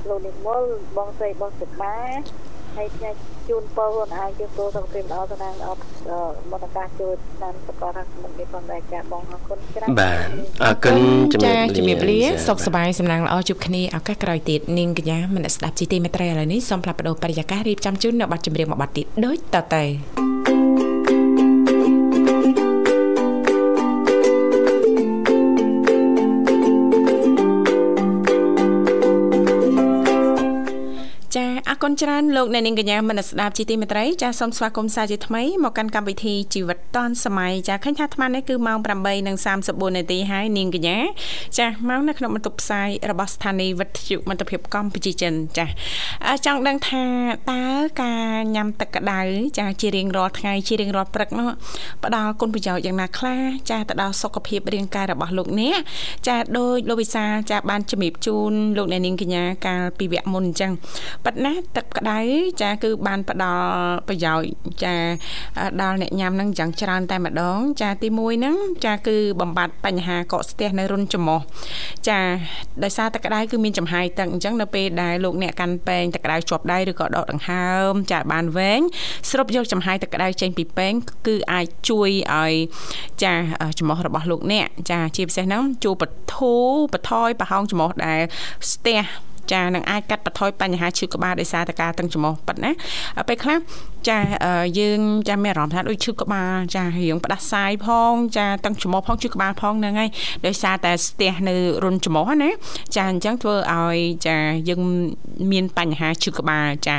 [0.09, 0.63] លោកនិមល
[0.97, 1.97] បងស្រីបងសុបា
[2.77, 3.11] ហើយផ្ញើ
[3.49, 5.71] ជូនពរខ្លួនឯងជូនពរសុខភាពល្អសំណាងល្អ
[6.51, 10.27] មន្តការជួយតាមសកលរដ្ឋមន្ត្រីផងដែរចាបងអរគុណច្រើនបាទ
[10.65, 10.97] អរគុណ
[11.33, 19.85] ជំរាបចាជំរាបលាចាសុខសប្បាយសំណាងល្អជួបគ្នាឱកាសក្រោយទៀតនាងកញ្ញាមនស្សស្ដាប់ជីទីមេត្រីឥឡូវនេះសូមផ្លាប់បដោបរិយាកាសរៀបចំជូននៅប័ណ្ណចម្រៀងមួយប័ណ្ណទៀតដូចតទៅ
[31.85, 38.79] គុណច្រើនលោកអ្នកនាងកញ្ញាមនស្សស្ដាប់ជីទីមេត្រីចាសូមស្វាគមន៍សាជាថ្មីមកកាន់កម្មវិធីជីវិតឌွန်សម័យចាឃើញថាអាត្មានេះគឺម៉ោង
[39.37, 40.99] 8:34នាទីហើយនាងកញ្ញា
[41.59, 45.67] ចាម៉ោងនៅក្នុងបន្ទប់ផ្សាយរបស់ស្ថានីយ៍វិទ្យុមិត្តភាពកម្ពុជាចិនចា
[46.27, 47.05] អឺចង់ដឹងថា
[47.53, 47.65] តើ
[48.03, 49.21] ការញ៉ាំទឹកក្តៅ
[49.59, 51.49] ចាជារៀងរាល់ថ្ងៃជារៀងរាល់ព្រឹកនោះ
[52.05, 53.41] ផ្ដល់គុណប្រយោជន៍យ៉ាងណាខ្លះ
[53.71, 55.79] ចាទៅដល់សុខភាពរាងកាយរបស់លោកអ្នក
[56.29, 60.73] ចាដោយលោកវិសាលចាបានជំរាបជូនលោកអ្នកនាងកញ្ញាកាលពីវគ្គមុនអញ្ចឹង
[61.27, 62.19] ប៉ិតណាទឹកក្តៅ
[62.63, 63.67] ចាគឺបានផ្ដល់
[64.09, 64.51] ប្រយោជន៍
[64.85, 64.95] ចា
[65.83, 71.41] ដល់អ្នកញ៉ាំហ្នឹងយ៉ាងច្រើនតែម្ដង ចាទី1ហ្នឹងចាគឺបំបត្តិបញ្ហាកកស្ទះនៅរុនច្រមុះ
[72.09, 72.21] ចា
[72.85, 78.81] ដោយសារទឹកក្តៅគឺមានចំហាយទឹកអញ្ចឹងនៅពេលដែលលោកអ្នកកាន់ពែងទឹកក្តៅជាប់ដៃឬក៏ដកដង្ហើមចាបានវែង
[79.31, 80.95] ស្រូបយកចំហាយទឹកក្តៅចេញពីពែង
[81.27, 82.53] គឺអាចជួយឲ្យ
[83.25, 83.35] ចា
[83.79, 86.03] ច្រមុះរបស់លោកអ្នកចាជាពិសេសហ្នឹងជួប
[86.35, 86.55] ធូ
[86.93, 88.21] បថយប្រហោងច្រមុះដែល
[88.73, 89.03] ស្ទះ
[89.53, 92.71] ចានឹងអាចកាត់បន្ថយបញ្ហាឈឺក្បាលដោយសារតែការតឹងច្រមុះប៉ិតណា
[93.29, 93.59] ពេលខ្លះ
[94.09, 94.19] ចា
[94.79, 100.11] យើងចាមានអារម្មណ៍ថាដូចឈឺក្បាលចារៀងផ្ដាសាយផងចាតឹងច្រមុះផងឈឺក្បាលផងហ្នឹងហើយ
[100.47, 102.51] ដោយសារតែស្ទះនៅរុនច្រមុះណា
[102.97, 104.37] ចាអញ្ចឹងធ្វើឲ្យចា
[104.69, 104.83] យើង
[105.53, 106.97] មានបញ្ហាឈឺក្បាលចា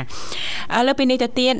[0.86, 1.54] លើពីនេះទៅទៀត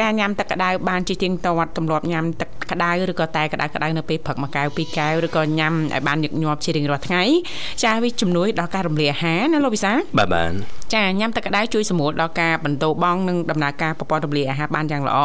[0.00, 7.22] ការញ៉ាំទឹកក្តៅបានជាទៀងទាត់ទម្លាប់ញ៉ាំទឹកក្តៅឬក៏តែក្តៅក្តៅនៅពេលព្រឹកមួយកែវពីរកែវឬក៏ញ៉ាំឲ្យបានញឹកញាប់ជារៀងរាល់ថ្ងៃ
[7.84, 10.52] ចាវាជំនួយដល់ការរំលាយអាហារណាលោកវិសាលបាទបាន
[10.94, 15.18] ចាញ៉ាំទឹកក្តៅជួយសម្រួលដល់ការបន្តបង់និងដំណើរការប្រព័ន្ធរំលាយអាហារបានយ៉ាងល្អ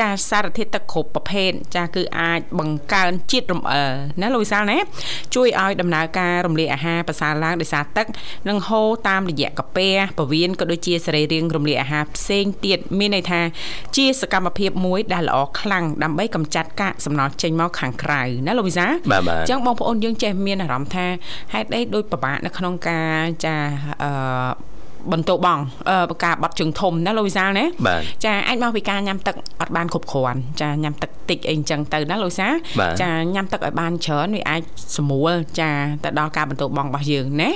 [0.00, 3.90] ចាសារធាតុទឹកគ្រប់ប្រភេទចាគឺអាចបង្កើនជាតិរំអិល
[4.20, 4.78] ណាលោកវិសាលណា
[5.34, 8.06] ជួយឲ្យដំណើរការរំលាយអាហារប្រសើរឡើងដោយសារទឹក
[8.48, 13.40] នឹងហូរតាមរយៈកាពះពវៀនក៏ដូចជាសរីរាង្គរំលាយអាហារផ្សេងទៀតមានន័យថា
[13.96, 21.06] ជាសកម្មភាពមួយដែលល្អខ្លាំងដើម្បីកម្ចាត់កាកសំណល់ចេញមកខាងក្រៅណាលោកវិសាលបាទបាទអញ្ចឹងបងប្អូនយើងចេះមានអារម្មណ៍ថា
[21.54, 23.56] ហេតុអីដូចពិបាកនៅក្នុងការចា
[24.02, 24.10] អឺ
[25.12, 25.58] បន្ទោបង
[25.90, 34.62] អឺការបាត់ជើងធំណាលោកវិសាលណាបាទចាអាចមកពីការញ៉ាំទឹកអត់បានគ្រប់គ្រាន់ចាញ៉ាំទឹកតិចអីអញ្ចឹងទៅណាលោកវិសាលបាទចាញ៉ាំទឹកឲ្យបានច្រើនវាអាច
[34.96, 35.70] ស្រួលចា
[36.04, 37.50] ទៅដល់ការបន្ទោបងរបស់យើងណា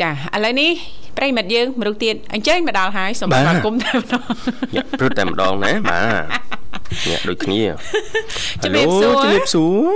[0.00, 0.70] ចាឥឡូវនេះ
[1.18, 4.22] ប្រិមិត្តយើងមនុស្សទៀតអញ្ជើញមកដល់ហើយសូមស្វាគមន៍តែម្ដង
[4.74, 6.00] ញាក់ព្រឹតតែម្ដងណាបា
[7.04, 7.62] ទញាក់ដូចគ្នា
[8.62, 9.90] ជំរាបសួរជំរាបសួរ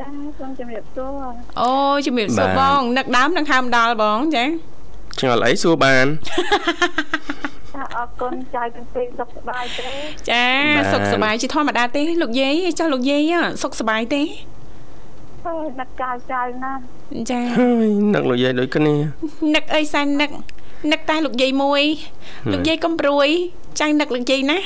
[0.00, 0.06] ចា
[0.38, 1.24] សូមជម្រាបសួរ
[1.60, 1.70] អូ
[2.06, 4.44] ជំរាបសួរបាទបងនឹកដើមនឹងហើមដល់បងចា
[5.18, 6.06] ឆ្ងល់អីសួរបាន
[7.74, 9.88] ចាអរគុណចៅទាំងពីរសុខសប្បាយទេ
[10.30, 10.46] ចា
[10.76, 14.22] បាទសុខសប្បាយជាធម្មតាទេលោកយាយចុះលោកយាយហ៎សុខសប្បាយទេ
[15.44, 16.80] ហើយនឹកចៅចៅណាស់
[17.30, 18.94] ចាហើយនឹកលោកយាយដូចគ្នា
[19.54, 20.30] នឹកអីសែននឹក
[20.92, 21.82] នឹកតែលោកយាយមួយ
[22.52, 23.28] លោកយាយកុំព្រួយ
[23.80, 24.58] ចាញ់នឹកលោកយាយណា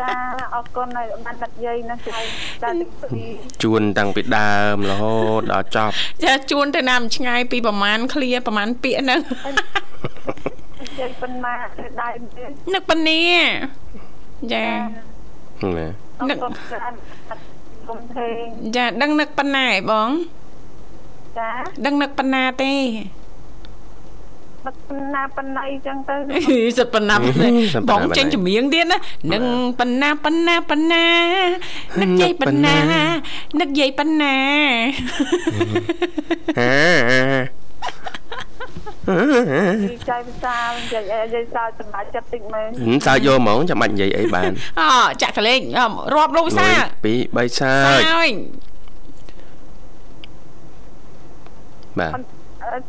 [0.00, 0.12] ចា
[0.54, 2.18] អរគុណហើយបានដឹកយាយណាស់ចៅ
[2.62, 3.30] ចៅទាំងពីរ
[3.62, 5.92] ជួនតាំងពីដើមរហូតដល់ចប់
[6.24, 9.20] ចាជួនទៅណាមិនឆ្ងាយពីប្រមាណឃ្លាប្រមាណពាក្យហ្នឹង
[10.98, 12.44] យាយប៉ុន្មានទៅដៃទេ
[12.74, 13.38] នឹកប៉ុណ្នេះ
[14.52, 14.66] ចា
[15.76, 15.88] ណា
[16.20, 16.94] អរគុណច្រើន
[17.88, 18.44] គុំធេង
[18.76, 20.10] ចាដឹងនឹកប៉ុណ្ណាឯងបង
[21.38, 21.50] ចា
[21.86, 22.72] ដឹងនឹកប៉ុណ្ណាទេ
[24.66, 26.14] ដឹកប៉ុណ្ណាប៉ុណ្ណៃចឹងទៅ
[26.78, 27.48] សិតប៉ុណ្ណាប៉ុណ្ណា
[27.90, 28.98] បងចេញចម្រៀងទៀតណា
[29.32, 29.42] នឹង
[29.78, 31.06] ប៉ុណ្ណាប៉ុណ្ណាប៉ុណ្ណា
[32.00, 32.76] នឹកយាយប៉ុណ្ណា
[33.60, 34.36] នឹកយាយប៉ុណ្ណា
[36.58, 36.72] ហា
[40.10, 44.50] ចៅវិសាលយាយយាយសើចសម្រាប់ចិត្តតិចមើលហឹមសើចយកហ្មងចាំបាច់និយាយអីបាន
[44.80, 44.88] អូ
[45.22, 46.72] ចាក់កលេងអ่าរាប់លោកវិសា1
[47.06, 48.32] 2 3សើសើចច
[51.98, 52.35] បាទ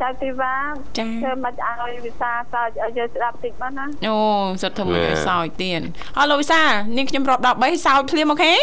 [0.02, 0.56] ចៅទីវ៉ា
[0.98, 4.18] ចាធ្វើមិនឲ្យវិសាសើចឲ្យយើងស្ដាប់តិចបានណាអូ
[4.62, 5.82] សិតធ្វើមួយឲ្យសោចទៀត
[6.18, 6.62] អស់លោកវិសា
[6.98, 8.54] នាងខ្ញុំរាប់ដល់3សោចភ្លាមអូខេ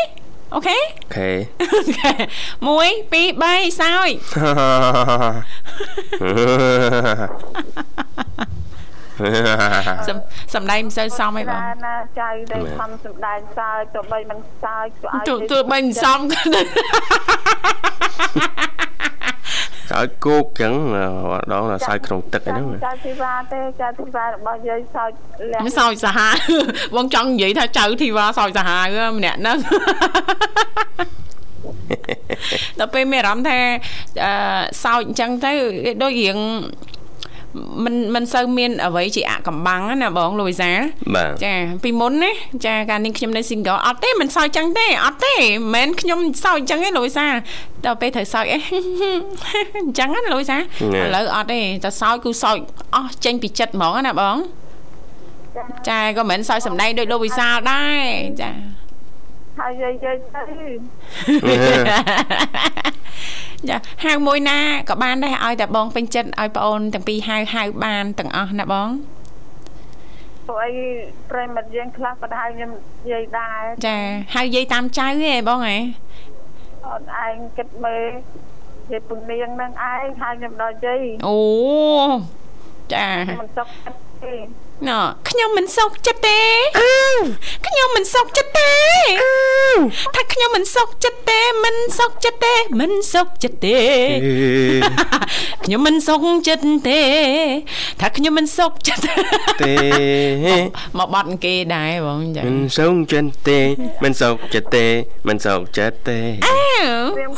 [0.55, 2.67] អូខេអូខេ1
[3.15, 4.11] 2 3សោច
[10.09, 10.17] សំ
[10.55, 16.67] សំដែងមិនសូវសមអីបងណាណាចៅដែលខំសម្ដែងសើចទៅបីមិនសើចក៏ឲ្យទោះទោះបីមិនសមក៏ដោយ
[19.91, 20.73] សើចគោកចឹង
[21.53, 25.11] ដងសើចក្នុងទឹកអីហ្នឹងចៅទីវ៉ាទេចៅទីវ៉ារបស់យើងសើច
[25.53, 29.59] លះមិនសោចសាហាវបងចង់និយាយថាចៅធីវ៉ាសោចសាហាវម្នាក់ហ្នឹង
[32.79, 33.59] ដល់ពេលមានអារម្មណ៍ថា
[34.25, 34.33] អឺ
[34.85, 35.53] សោចអញ្ចឹងទៅ
[36.03, 36.39] ដូចរៀង
[37.85, 40.71] មិនមិនសូវមានអ្វីជាអកំបាំងណាបងលូវីសា
[41.15, 42.33] បាទចាពីមុនណា
[42.67, 47.27] ចាកាលនេះខ្ញុំនៅ single អត់ទេមិនសើចចឹងទេអត់ទេមិនមែនខ្ញុំសើចចឹងទេលូវីសា
[47.85, 48.59] ដល់ពេលត្រូវសើចអី
[49.79, 50.61] អញ្ចឹងណាលូវីសាឥ
[51.15, 52.59] ឡូវអត់ទេតែសើចគឺសើច
[52.95, 54.37] អស់ចេញពីចិត្តហ្មងណាបង
[55.89, 58.05] ចាក៏មិនមែនសើចសំដែងដូចលូវីសាដែរ
[58.43, 58.51] ចា
[59.59, 60.43] ហើយយាយយាយទៅ
[63.69, 68.89] ចាហៅមួយណាក៏បានដែរឲ្យតែបងពេញចិត្តឲ្យប្អូនទាំងពីរហៅហៅបានទាំងអស់ណាបង
[70.47, 70.73] ពួកអី
[71.31, 72.71] ប្រិមិត្តយើងខ្លះក៏ហៅខ្ញុំ
[73.13, 73.99] យាយដែរចា
[74.35, 75.77] ហៅយាយតាមចៅហ៎បងហ៎
[76.87, 78.05] អត់ឯងគិតមើល
[78.93, 81.39] យាយពងនាងនឹងឯងហៅខ្ញុំដល់យាយអូ
[82.95, 83.09] ចា
[83.41, 84.37] មិនសុខចិត្ត ទេ
[84.89, 86.41] ណ៎ខ្ញុំមិនសុខចិត្តទេ
[87.67, 88.73] ខ្ញុំមិនសុខចិត្តទេ
[90.15, 93.79] ថាខ្ញុំមិនសុខចិត្តទេ មិនសុខចិត្តទេ មិនសុខចិត្តទេ
[95.65, 97.01] ខ្ញុំមិនសុខចិត្តទេ
[98.01, 99.03] ថាខ្ញុំមិនសុខចិត្ត
[99.63, 99.75] ទេ
[100.99, 103.59] មកបាត់គេដែរបងចាមិនសូវចិត្តទេ
[104.05, 104.85] មិនសូវចិត្តទេ
[105.29, 106.59] មិនសូវចិត្តទេអើ
[107.17, 107.31] ព្រៀង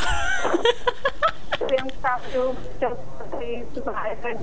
[1.61, 2.49] ព្រៀងស្ដាប់យូរ
[2.81, 3.16] ចុះទី
[3.75, 4.35] សុបាយវិញ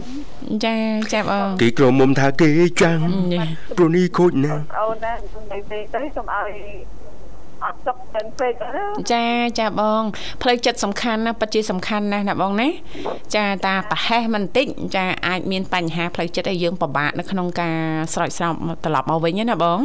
[0.65, 0.77] ចា
[1.13, 2.51] ចាបងគេក្រមុំថាគេ
[2.83, 2.99] ចាំង
[3.35, 3.45] ចា
[3.77, 5.19] ព្រោះនេះខូចណាស់អូនណានិ
[5.53, 6.51] យាយទៅទៅសូមឲ្យ
[7.65, 9.27] អត់សុខពេញពេកណាចា
[9.61, 10.03] ចាបង
[10.43, 12.69] ផ្លូវចិត្តសំខាន់ណាពិតជាសំខាន់ណាស់ណាបងណា
[13.37, 17.79] ចាតាប្រហែសមិនបន្តិចចាអាចមានបញ្ហាផ្លូវចិត្តឲ្យយើងពិបាកនៅក្នុងការ
[18.15, 19.81] ស្រោចស្រពត្រឡប់មកវិញណាបង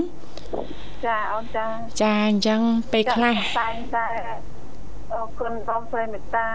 [1.05, 1.65] ចាអូនចា
[2.01, 2.61] ចាអញ្ចឹង
[2.93, 4.07] ពេលខ្លះតែងតែ
[5.13, 6.47] អរគុណបងប្រិយមេត្តា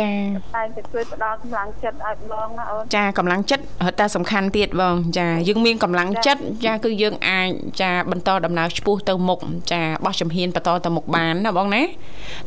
[0.00, 0.12] ចា
[0.56, 7.48] តែងតែជួយផ្ដល់កម្លាំងចិត្តឲ្យបងណាអូនចាកម្លាំងចិត្តរត់តែសំខាន់ទៀតបងចាយើងមានកម្លាំងចិត្តចាគឺយើងអាច
[7.82, 9.38] ចាបន្តដំណើរឆ្ពោះទៅមុខ
[9.72, 11.82] ចាបោះជំហានបន្តទៅមុខបានណាបងណា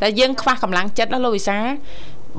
[0.01, 1.65] តែយើងខ្វះកម្លាំងចិត្តណាលោកវិសាល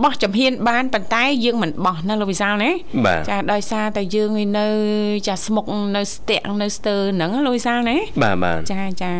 [0.04, 2.70] បោះជំហានបានប៉ុន្តែយើងមិនបោះណាលោកវិសាលណា
[3.06, 4.68] បាទចាដោយសារតែយើងឯនៅ
[5.28, 5.64] ចាស្មុក
[5.96, 9.14] នៅស្ទាក់នៅស្ទើរហ្នឹងណាលោកវិសាលណាបាទបាទចាចា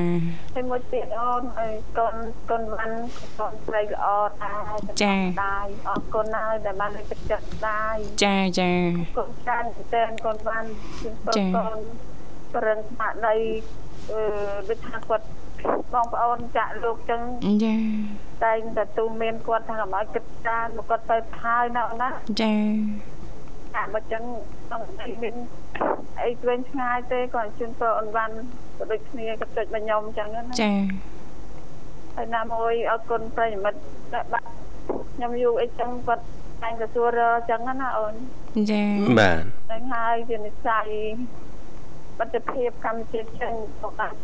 [0.54, 2.14] ហើយមួយទៀតអូនហើយកូន
[2.50, 2.96] កូនវ៉ាន់
[3.38, 4.06] កូនស្រីល្អ
[4.42, 8.72] ដែរដែរអរគុណហើយដែលបានលើកទឹកចិត្តដែរចាចា
[9.18, 9.64] កូនចាន
[9.94, 10.68] តែនកូនវ៉ាន់
[11.02, 11.78] ជាកូនកូន
[12.54, 13.36] ប្រឹងស្មារតី
[14.10, 14.20] អឺ
[14.68, 15.26] ដូចថាគាត់
[15.94, 17.20] បងប្អូនចាក់លោកចឹង
[17.64, 17.74] ចា
[18.44, 22.08] តែងតែទូមានគាត់ថាកុំឲ្យគិតច្រើនគាត់ទៅហើយណាស់ណា
[22.42, 22.54] ចា
[23.76, 24.22] អាមកចឹង
[24.66, 24.82] ខ្ញុំ
[25.22, 25.34] មាន
[26.22, 28.34] អីវិញឆ្ងាយទេគាត់ជូនទៅអនវ៉ាន់
[28.76, 30.72] ក៏ដូចគ្នាក៏ចុចមកខ្ញុំចឹងណាចា
[32.16, 33.78] ហើយណាមួយអរគុណប្រិមិត្ត
[34.32, 34.48] បាក់
[35.14, 36.24] ខ្ញុំយូរអីចឹងគាត់
[36.62, 38.14] តែងទទួលចឹងណាអូន
[38.70, 38.82] ចា
[39.18, 40.88] បាទតែហើយជានិស័យ
[42.18, 44.14] បទភាពកម្មជាចិនក៏បាន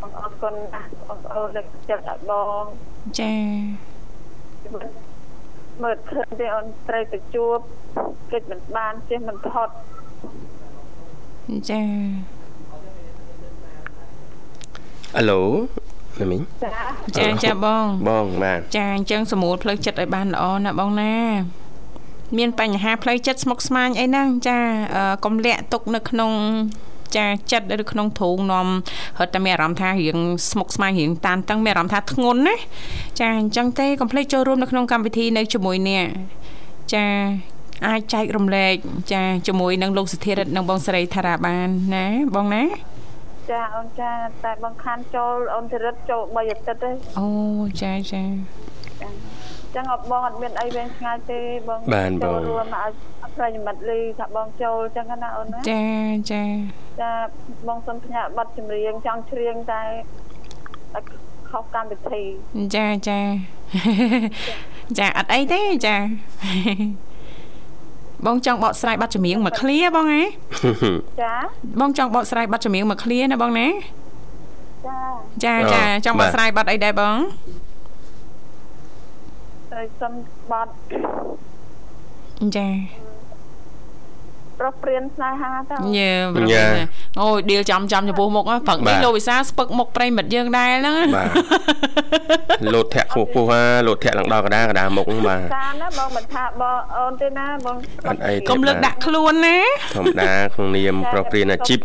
[0.00, 2.64] បងអរគុណណាស់បងប្អូនលើកចិត្តឲ្យបង
[3.20, 3.34] ចា
[5.82, 7.58] មើលឃើញទេអូនត្រូវទៅជួប
[8.32, 9.68] កិច្ចមិនបានចេះមិនផុត
[11.70, 11.82] ចា
[15.16, 15.42] អាឡូ
[16.20, 16.70] ណាមីងចា
[17.18, 21.14] ចាចាបងបងបាទចាអញ្ចឹងសម្រួលផ្លូវចិត្តឲ្យបានល្អណាបងណា
[22.36, 24.58] មានបញ្ហាផ្លូវចិត្តស្មុគស្មាញអីហ្នឹងចា
[24.94, 26.32] អឺកុំលាក់ទុកនៅក្នុង
[27.16, 28.66] ចាចិត្តឬក្នុងទ្រូងនាំ
[29.18, 30.18] រត់តែមានអារម្មណ៍ថារៀង
[30.50, 32.56] ស្មុគស្មាញរៀងតានតឹងមានអារម្មណ៍ថាធ្ងន់ណា
[33.20, 36.06] ចាអញ្ចឹងទេកុំភ្លេចចូលរួមនៅក្នុងកម្មវិធីនៅជាមួយអ្នក
[36.94, 37.04] ចា
[37.86, 38.74] អាចចែករំលែក
[39.12, 42.64] ចាជាមួយនឹងលោកសុធិរិទ្ធនិងបងសេរីថារាបានណាបងណា
[43.50, 44.10] ចាអូនចា
[44.44, 47.28] តែបងខានចូលអូនធរិតចូល3អាទិត្យទេអូ
[47.82, 48.22] ចាចា
[49.00, 49.08] ចឹ
[49.82, 52.90] ងអត់បងអត់មានអីវែងឆ្ងាយទេបងបានបងចូលរួមឲ្យ
[53.36, 55.84] ប្រិយមិត្តលីថាបងចូលចឹងណាអូនណាចា
[56.32, 56.42] ចា
[57.00, 57.12] ចា
[57.68, 59.82] បងសុំផ្ញើប័ណ្ណចម្រៀងចង់ច្រៀងតែ
[60.94, 61.00] តែ
[61.50, 62.22] ខុសកម្មវិធី
[62.76, 63.20] ចាចា
[64.98, 65.96] ចាអត់អីទេចា
[68.26, 70.22] បងចង់បកស្រាយប័ណ្ណចម្រៀងមួយឃ្លាបងហ៎
[71.22, 71.34] ចា
[71.80, 73.68] បងចង់បកស្រាយប័ណ្ណចម្រៀងមួយឃ្លាណាបងណា
[74.86, 74.98] ចា
[75.44, 77.16] ចាចាអឺចង់បបាកទស្រាយប័ណ្ណអីដែរបង
[79.80, 80.14] ហើយសុំ
[80.50, 80.72] ប័ណ្ណ
[82.56, 82.68] ចា
[84.60, 86.78] ប្រុសព្រៀនស្នេហាតើអូនយេប្រហែល
[87.22, 91.28] អូយឌីលចំចំចំពោះមុខហ្នឹងព្រឹកនេះលោកវិសាស្ពឹកមុខប្រិមិត្តយើងដែរហ្នឹងបាទ
[92.74, 97.76] លោតធាក់ខ្ពស់ខ្ពស់ហាលោតធាក់ឡើងដល់កដាកដាមុខហ្នឹងបាទចាណាបងមិនថាបងអូនទេណាបង
[98.08, 99.58] អត់អីទេកុំលើកដាក់ខ្លួនណា
[99.96, 101.78] ធម្មតាក្នុងនាមប្រព្រានអាជីព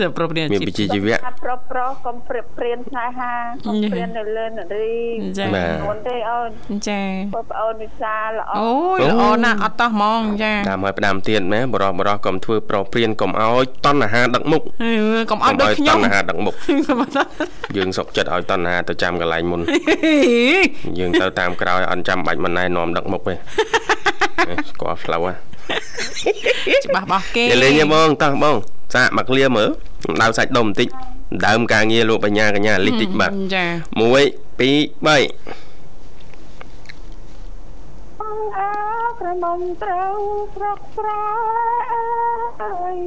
[0.00, 3.32] សប្រុសនេះមានវិជ្ជាជីវៈថាប្រុសប្រុសកុំព្រៀបព្រៀនស្នេហា
[3.66, 4.96] កុំព្រៀននៅលើនារី
[5.38, 6.50] ចាបាទអូនទេអូន
[6.88, 7.02] ចា
[7.34, 14.92] បងប្អូនវិសាលល្អអូយល្អណាស់អត់តោះហ្មងចាតាមឲ្យផ្ដាំទៀតណាបរោះបរោះកុំធ្វើប្រព្រានកុំឲ្យតណ្ហាដឹកមុខអឺ
[15.30, 16.54] កុំអត់ដូចខ្ញុំតណ្ហាដឹកមុខ
[17.76, 19.60] យើងសុកចិត្តឲ្យតណ្ហាទៅចាំកន្លែងមុន
[20.98, 23.34] យើងទៅតាមក្រោយអត់ចាំបាច់មិនណែនាំដឹកមុខទេ
[24.70, 25.34] ស្គាល់ផ្លូវហ៎
[26.84, 28.56] ច្បាស់បោះគេនិយាយលេងទេបងតោះបង
[28.94, 29.68] សាកមកឃ្លាមើល
[30.22, 30.88] ដៅសាច់ដុំបន្តិច
[31.46, 35.22] ដើមការងារលោកបញ្ញាកញ្ញាលិះតិចបាទចា1 2 3បង
[38.56, 40.18] អើ ក្រមុំត្រូវ
[40.54, 41.26] ស្រុកស្រែ
[42.62, 42.98] អើយ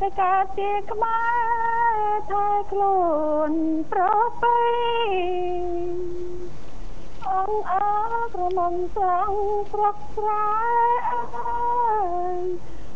[0.00, 1.22] តែកើតជាខ្មែ
[1.94, 1.98] រ
[2.30, 3.02] ថែខ្លួ
[3.50, 3.52] ន
[3.92, 4.02] ប្រ
[4.42, 4.60] ពៃ
[7.28, 7.90] អង្គអើ
[8.34, 9.32] ក្រមុំត្រូវ
[9.72, 10.46] ស្រុកស្រែ
[11.10, 11.22] អើ
[12.36, 12.40] យ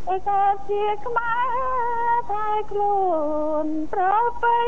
[0.07, 3.05] តែកើតជាខ្មែរថែខ្លួ
[3.65, 4.05] នប្រ
[4.43, 4.61] ពៃ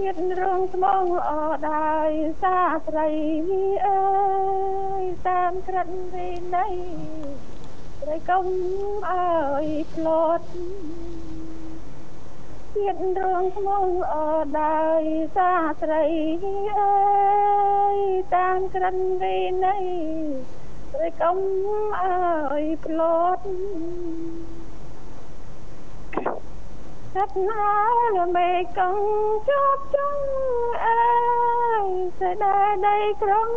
[0.00, 1.30] ជាតិរងស្មងល្អ
[1.68, 2.10] ដែរ
[2.42, 3.08] សាស្រី
[3.86, 4.02] អើ
[5.02, 6.74] យតាមក្រិតវិន័យ
[8.02, 8.46] ត្រីកុំ
[9.10, 10.08] អើយផ្ល
[10.38, 10.46] ត់
[12.74, 14.14] ជាតិរងស្មងល្អ
[14.60, 15.04] ដែរ
[15.36, 16.04] សាស្រី
[16.80, 16.98] អើ
[17.96, 17.98] យ
[18.34, 19.84] តាមក្រិតវិន័យ
[20.94, 21.38] ត្រីកុំ
[22.02, 22.22] អើ
[22.62, 23.00] យផ្ល
[23.36, 23.44] ត់
[27.14, 28.94] Sắp nói là mẹ cần
[29.46, 33.54] chót chung ơi Sẽ đa đây cống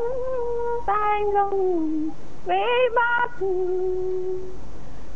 [0.85, 2.09] tay lùng
[2.45, 3.29] Vĩ bát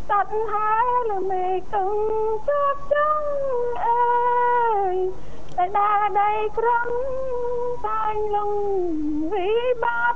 [0.07, 2.07] Sắp nói là mẹ cần
[2.47, 5.11] chót chung ơi
[5.57, 6.93] Sẽ đa đây cống
[7.83, 9.49] tay lùng Vĩ
[9.81, 10.15] bát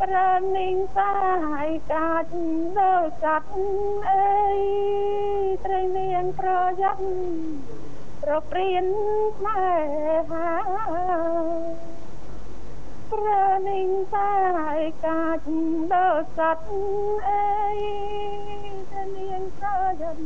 [0.00, 0.16] ប្រ
[0.56, 1.14] និងសា
[1.66, 2.30] យកាច់
[2.76, 3.48] លើកាត់
[4.08, 5.03] អើយ
[5.62, 7.04] ត្រូវមានប្រយ័ត្ន
[8.22, 8.84] ប្រព្រៀន
[9.38, 9.64] ស្នេ
[10.30, 10.50] ហា
[13.12, 13.26] ប្រ
[13.68, 14.32] និងសា
[14.78, 15.46] យកាច់
[15.92, 16.64] លើកាត់
[17.28, 17.78] អើយ
[18.90, 20.24] ត្រូវមានប្រយ័ត្ន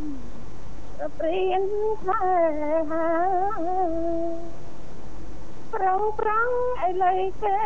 [0.96, 1.62] ប្រព្រៀន
[2.00, 2.24] ស្នេ
[2.90, 3.08] ហា
[5.74, 6.50] ប្រងប្រង
[6.82, 7.58] អីលៃគេ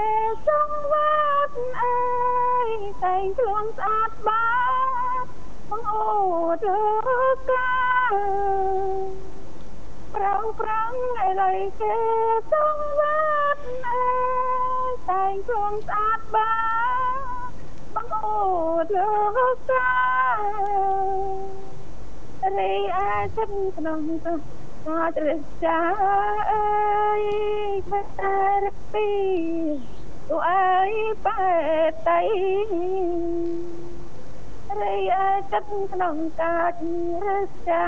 [0.46, 0.94] សងវ
[1.46, 1.98] ត្តអើ
[2.66, 2.70] យ
[3.04, 4.81] តែងខ្លួនស្អាតបាតបង
[5.72, 5.78] អូ
[6.64, 6.76] ទៅ
[7.48, 7.70] កា
[10.14, 11.96] ប្រងប្រងអីលៃគេ
[12.52, 13.02] សងវ
[13.54, 14.04] ត្តអើ
[14.88, 16.52] យតែងខ្លួនស្អាតបា
[17.16, 17.56] ត
[17.94, 18.36] បងអូ
[18.92, 19.06] ទៅ
[19.70, 19.90] កា
[22.58, 24.34] រីអាចិត្តក្នុងទៅ
[24.86, 25.28] អាចរ
[25.64, 25.80] ចា
[26.52, 27.22] អើយ
[27.90, 29.08] បតារពី
[30.28, 30.92] ទូអើយ
[31.24, 31.44] បែ
[32.08, 32.20] តៃ
[34.80, 36.72] រីអាចិត្តក្នុងកាច
[37.24, 37.28] រ
[37.68, 37.84] ចា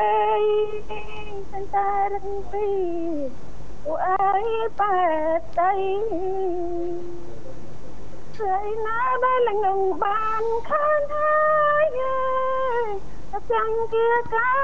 [0.00, 0.44] អើយ
[1.50, 2.14] បតារ
[2.50, 2.68] ពី
[3.84, 4.44] ទូអើយ
[4.80, 4.98] បែ
[5.58, 5.72] តៃ
[8.36, 11.42] ស្រីណាដែលលងងបានខានហើ
[11.84, 12.20] យអើ
[12.86, 12.88] យ
[13.52, 14.54] ចាំគៀកា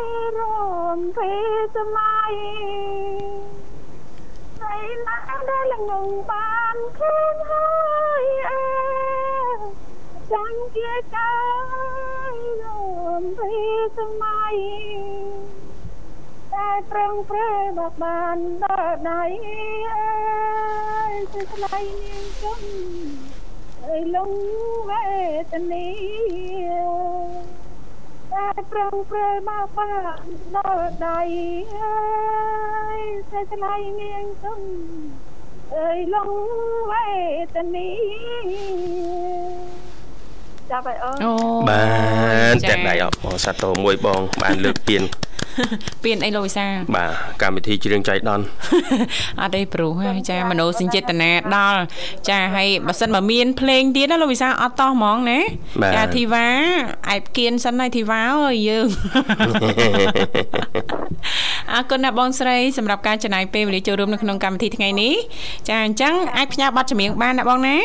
[0.00, 0.02] យ
[0.38, 1.32] រំភេ
[1.76, 2.32] សម័យ
[4.60, 7.83] ហើយណាដែលលងងបានខ្លួនហើយអើ
[10.32, 11.34] ចាំគៀកា
[12.32, 13.54] យរំភេ
[13.96, 14.54] សម័យ
[16.52, 19.22] តែប្រឹងប្រែបបបានដល់ដៃ
[19.90, 22.62] អើយទៅថ្លៃនាងជុំ
[23.84, 24.32] អើយលង
[24.88, 25.06] វេ
[25.52, 25.88] ទនី
[28.32, 31.20] តែប្រងព្រែមកបានដល់ដៃ
[31.82, 31.98] អើ
[32.98, 34.60] យតែថ្លៃនាងទុំ
[35.74, 36.30] អើយលង
[36.90, 37.08] វេ
[37.54, 37.90] ទនី
[40.72, 41.32] ចាប់ហើយអូ
[41.68, 41.84] បា
[42.52, 45.04] នទាំងដៃអបសាទរមួយបង បានលើកពៀន
[46.02, 47.10] ពៀនអីលោកវិសាបាទ
[47.42, 48.40] កម្មវិធីជ្រៀងចៃដន
[49.40, 51.80] អត់ទេព្រោះចាមโนសញ្ចេតនាដល់
[52.28, 55.40] ចាហើយបើសិនបើមានភ្លេងទៀតណាលោកវិសាអត់តោះហ្មងណា
[55.96, 56.46] ចាធីវ៉ា
[57.10, 58.86] អែបគៀនសិនហើយធីវ៉ាអើយយើង
[61.72, 65.14] អរគុណណាបងស្រីសម្រាប់ការចំណាយពេលវេលាចូលរួមនៅក្នុងកម្មវិធីថ្ងៃនេះ
[65.68, 67.76] ចាអញ្ចឹងអាចផ្ញើប័ណ្ណចម្រៀងបានណាបងណា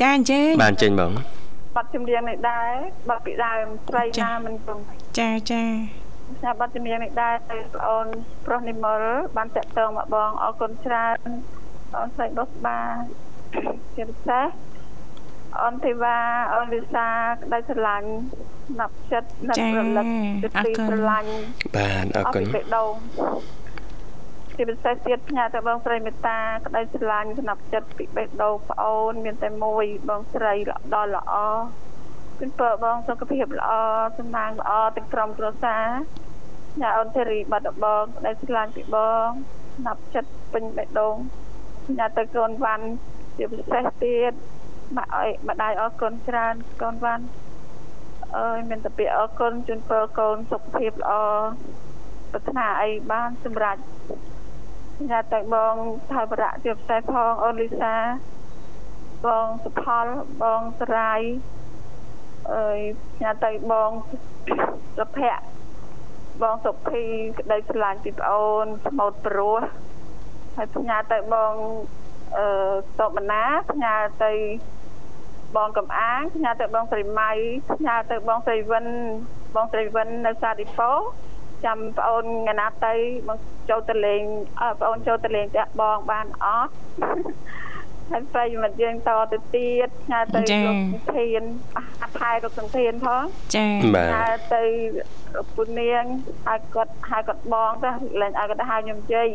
[0.00, 1.12] ចាអញ្ជើញបានចេញបង
[1.78, 2.72] បាត់ជំនៀងនេះដែរ
[3.08, 4.80] បាត់ពីដើមស្រីណាមិនព្រម
[5.18, 5.62] ចាចា
[6.36, 8.06] ផ្សាយប័ណ្ណជំនៀងនេះដែរទៅប្អូន
[8.46, 9.00] ប្រុសនិមល
[9.36, 11.18] បានតាក់ទងមកបងអរគុណច្រើន
[11.94, 12.80] អូនស្រីបុស្បា
[13.94, 14.46] ជាពិសេស
[15.60, 16.18] អូនធីវ៉ា
[16.54, 17.08] អូនលីសា
[17.42, 18.10] ក្តីស្រឡាញ់
[18.80, 20.06] ណាប់ចិត្តណាប់រលឹក
[20.42, 21.30] ចិត្តទីស្រឡាញ់
[21.76, 22.92] បានអរគុណពីបេះដូង
[24.60, 30.54] ជាពិសេសទៀតផ្ញើទៅបងស្រីមេត្តាក្តីស្រឡាញ់ស្នាប់ចិត្តពីបេះដូងប្អូន មានតែមួយបងស្រី
[30.94, 31.34] ដល់ល្អ
[32.40, 33.70] គិនពើបងសុខភាពល្អ
[34.18, 35.86] សំណាងល្អទាំងក្រុមគ្រួសារ
[36.80, 38.96] ញ៉ាអូនធីរីបាត់ដបងក្តីស្រឡាញ់ពីប
[39.26, 39.28] ង
[39.76, 41.16] ស្នាប់ចិត្តពេញបេះដូង
[41.98, 42.86] ញ៉ាទៅកូនវ៉ាន់
[43.36, 44.32] ជាពិសេសទៀត
[44.96, 47.24] មកអើយម្ដាយអរគុណច្រើនកូនវ៉ាន់
[48.36, 51.12] អើយមានតែពាក្យអរគុណជូនពរកូនសុខភាពល្អ
[52.32, 53.78] ប្រាថ្នាអីបានសម្រេច
[55.06, 55.74] ញ៉ាទៅបង
[56.12, 57.94] ថៃបរៈជាពិសេសផងអូនលីសា
[59.26, 60.06] បងសុផល
[60.42, 61.20] បងសរាយ
[62.52, 62.78] អើយ
[63.14, 63.90] ផ្ញើទៅបង
[64.98, 65.44] សុភ័ក្រ
[66.42, 67.04] បងសុភី
[67.38, 69.60] ក្តីស្រឡាញ់ពីប្អូនស្មោតព្រោះ
[70.56, 71.52] ហើយផ្ញើទៅបង
[72.38, 72.46] អឺ
[73.00, 73.42] តបណា
[73.72, 73.94] ផ្ញើ
[74.24, 74.32] ទៅ
[75.56, 77.32] បងកំអាងផ្ញើទៅបងស្រីម៉ៃ
[77.74, 78.86] ផ្ញើទៅបងស្រីវិន
[79.54, 80.90] បងស្រីវិននៅសាទិពោ
[81.64, 82.94] ចាំប្អូនងាណាទៅ
[83.28, 83.38] បង
[83.70, 84.22] ចូលទៅលេង
[84.60, 86.72] អើប្អូនចូលទៅលេងផ្ទះបងបានអត់
[88.10, 91.42] ហើយប្រិយមិត្តយើងតទៅទៀតផ្ញើទៅលោកសង្ធាន
[92.02, 93.24] អថែលោកសង្ធានផង
[93.56, 94.62] ចាបាទហៅទៅ
[95.54, 96.04] ពុននាង
[96.46, 97.90] ហើយគាត់ហៅគាត់បងទៅ
[98.20, 99.28] លែងឲ្យគាត់ហៅខ្ញុំជ័យ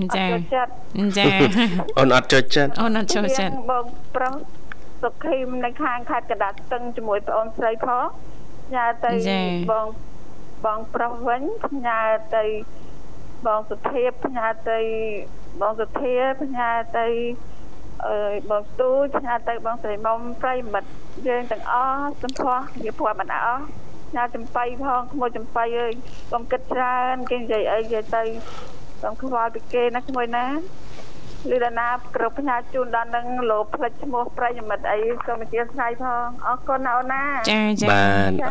[0.00, 0.70] អចាត់ចូលចិត្ត
[1.18, 1.26] ចា
[1.98, 3.84] អូនអត់ចូលចិត្តអូនអត់ចូលចិត្តនាងបង
[4.16, 4.34] ប្រុស
[5.02, 8.06] សុខីមនៅខាងខេត្តកណ្ដាលស្ទឹងជាមួយប្អូនស្រីផង
[8.74, 9.40] ញ៉ាទៅចា
[9.72, 9.86] បង
[10.64, 11.42] បងប្រុសវិញ
[11.86, 12.00] ញ៉ា
[12.36, 12.44] ទៅ
[13.46, 14.80] បងសុភាពញ៉ាទៅ
[15.60, 16.14] បងសុធា
[16.56, 17.08] ញ៉ាទៅ
[18.08, 18.90] អើយបងទូ
[19.24, 20.90] ញ៉ាទៅបងស្រីមុំប្រិយមិត្ត
[21.28, 23.64] យើងទាំងអស់សំផស្សវាព្រោះមិនអស់
[24.14, 25.92] ញ៉ាចំបៃផងក្មួយចំបៃអើយ
[26.32, 28.22] កុំគិតច្រើនគេនិយាយអីនិយាយទៅ
[29.02, 30.46] កុំខ្វល់ពីគេណាក្មួយណា
[31.50, 38.50] លឺដល់ណាគ្រប់ផ្ញើជូនដល់នឹងលោផ្លិចឈ្មោះប្រិយមិត្តអីសូមអធិស្ឋានផងអរគុណណាអូនណាចាចាបាទចា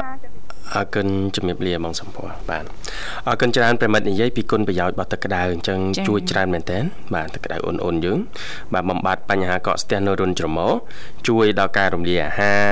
[0.76, 2.64] អរគុណជំរាបលាបងសំភ័របាទ
[3.28, 6.80] អរគុណច្រើនប្រិមិត្តនិយាយពីគុណប្រយោជន៍របស់ទឹកក្តៅអញ្ចឹងជួយច្រើនមែនតើ
[7.16, 8.18] បាទទឹកក្តៅអូនអូនយើង
[8.74, 10.72] បាទបំបត្តិបញ្ហាកកស្ទះនៅរុនច្រមុះ
[11.28, 12.68] ជួយដល់ការរំលាយអាហារ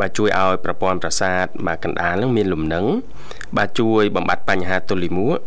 [0.00, 2.84] បាទជួយឲ្យប្រព័ន្ធប្រសាទបាទកណ្ដាលនឹងមានលំនឹង
[3.56, 5.38] បាទជួយបំបត្តិបញ្ហាទល់លាមក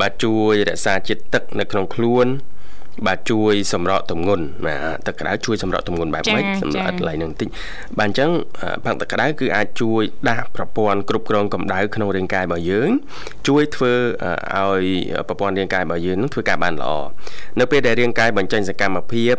[0.00, 2.26] បាទជួយរក្សាជាតិទឹកនៅក្នុងខ្លួន
[3.06, 7.48] បាទជួយសម្រកទម្ងន់បាទទឹកក្តៅជួយសម្រកទម្ងន់បែបម៉េចសម្រាប់ឥតឡៃនឹងបន្តិច
[7.98, 8.30] បាទអញ្ចឹង
[8.84, 12.90] ផឹកទឹកក្តៅគឺអាចជួយដាស់ប្រព័ន្ធគ្រប់គ្រងកម្ដៅក្នុងរាងកាយរបស់យើង
[13.48, 13.92] ជួយធ្វើ
[14.56, 14.84] ឲ្យ
[15.28, 16.90] ប្រព័ន្ធរាងកាយរបស់យើងនឹងធ្វើការបានល្អ
[17.60, 19.34] នៅពេលដែលរាងកាយបញ្ចេញសកម្មភាព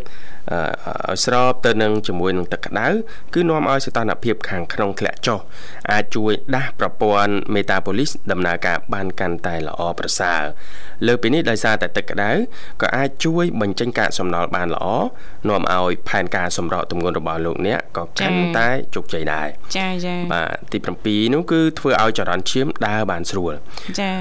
[1.09, 2.87] ឲ្យស្របទៅនឹងជាមួយនឹងទឹកក្តៅ
[3.33, 5.39] គឺនាំឲ្យសីតុណ្ហភាពខាងក្នុងធ្លាក់ចុះ
[5.91, 10.41] អាចជួយដាស់ប្រព័ន្ធមេតាបូលីសដំណើរការបានកាន់តែល្អប្រសើរ
[11.07, 12.31] លើពីនេះដោយសារតែទឹកក្តៅ
[12.81, 14.85] ក៏អាចជួយបញ្ចេញកាកសំណល់បានល្អ
[15.49, 20.77] នាំឲ្យផែនការសម្រកទម្ងន់របស់លោកអ្នកក៏កាន់តែជោគជ័យដែរចាចាបាទទី
[21.07, 23.53] 7នោះគឺធ្វើឲ្យចរន្តឈាមដើរបានស្រួល
[24.01, 24.11] ចា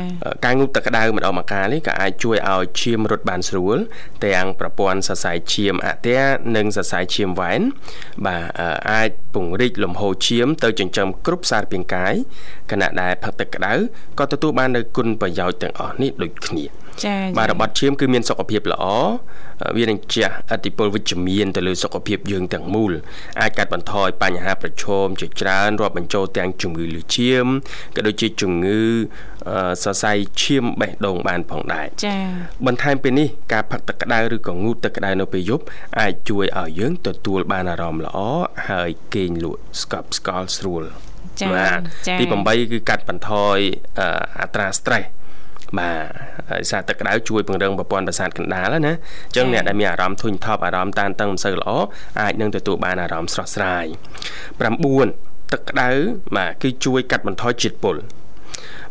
[0.44, 3.76] ការងូតទឹកក្តៅម្ដងម្កាលនេះក៏អាចជួយឲ្យឈាមរត់បានស្រួល
[4.24, 7.60] ទាំងប្រព័ន្ធសរសៃឈាមអន្ទានិងសរសៃឈាមវ៉ែន
[8.26, 8.44] បាទ
[8.90, 12.14] អាចពង្រីកលំហូរឈាមទៅចិញ្ចឹមគ្រប់សារពាង្គកាយ
[12.70, 13.72] ខណៈដែលផឹកទឹកក្តៅ
[14.18, 16.85] ក៏ទទួលបាននូវគុណប្រយោជន៍ទាំងអស់នេះដូចគ្នាចា
[17.38, 18.84] បាទរបត់ឈាមគឺមានសុខភាពល្អ
[19.76, 22.92] វានឹងជះឥទ្ធិពលវិជ្ជមានទៅលើសុខភាពយើងទាំងមូល
[23.40, 27.46] អាចកាត់បន្ថយបញ្ហាប្រឈមជាច្រើនរាប់បញ្ចូលទាំងជំងឺលឺឈាម
[27.96, 28.80] ក៏ដូចជាជំងឺ
[29.82, 32.16] សរសៃឈាមបេះដូងបានផងដែរចា
[32.66, 35.64] បន្ថែមពីនេះការផឹកទឹកក្តៅឬក៏ងូតទឹកក្តៅនៅពេលយប់
[36.00, 38.18] អាចជួយឲ្យយើងទទួលបានអារម្មណ៍ល្អ
[38.68, 40.84] ហើយគេងលក់ស្កប់ស្កល់ស្រួល
[41.40, 43.58] ចាបាទចាទី8គឺកាត់បន្ថយ
[44.40, 45.06] អត្រា stress
[45.78, 45.98] បាទ
[46.50, 51.70] ហើយសារទឹកក្តៅជួយពង្រឹងប្រព័ន្ធប្រសាទកណ្ដាលណាអញ្ចឹងអ្នកដែលមានអារម្មណ៍ធុញថប់អារម្មណ៍តានតឹងមិនសូវល្អ
[52.20, 53.86] អាចនឹងទទួលបានអារម្មណ៍ស្រស់ស្រាយ
[54.68, 55.90] 9ទឹកក្តៅ
[56.36, 57.96] បាទគឺជួយកាត់បន្ថយជាតិពុល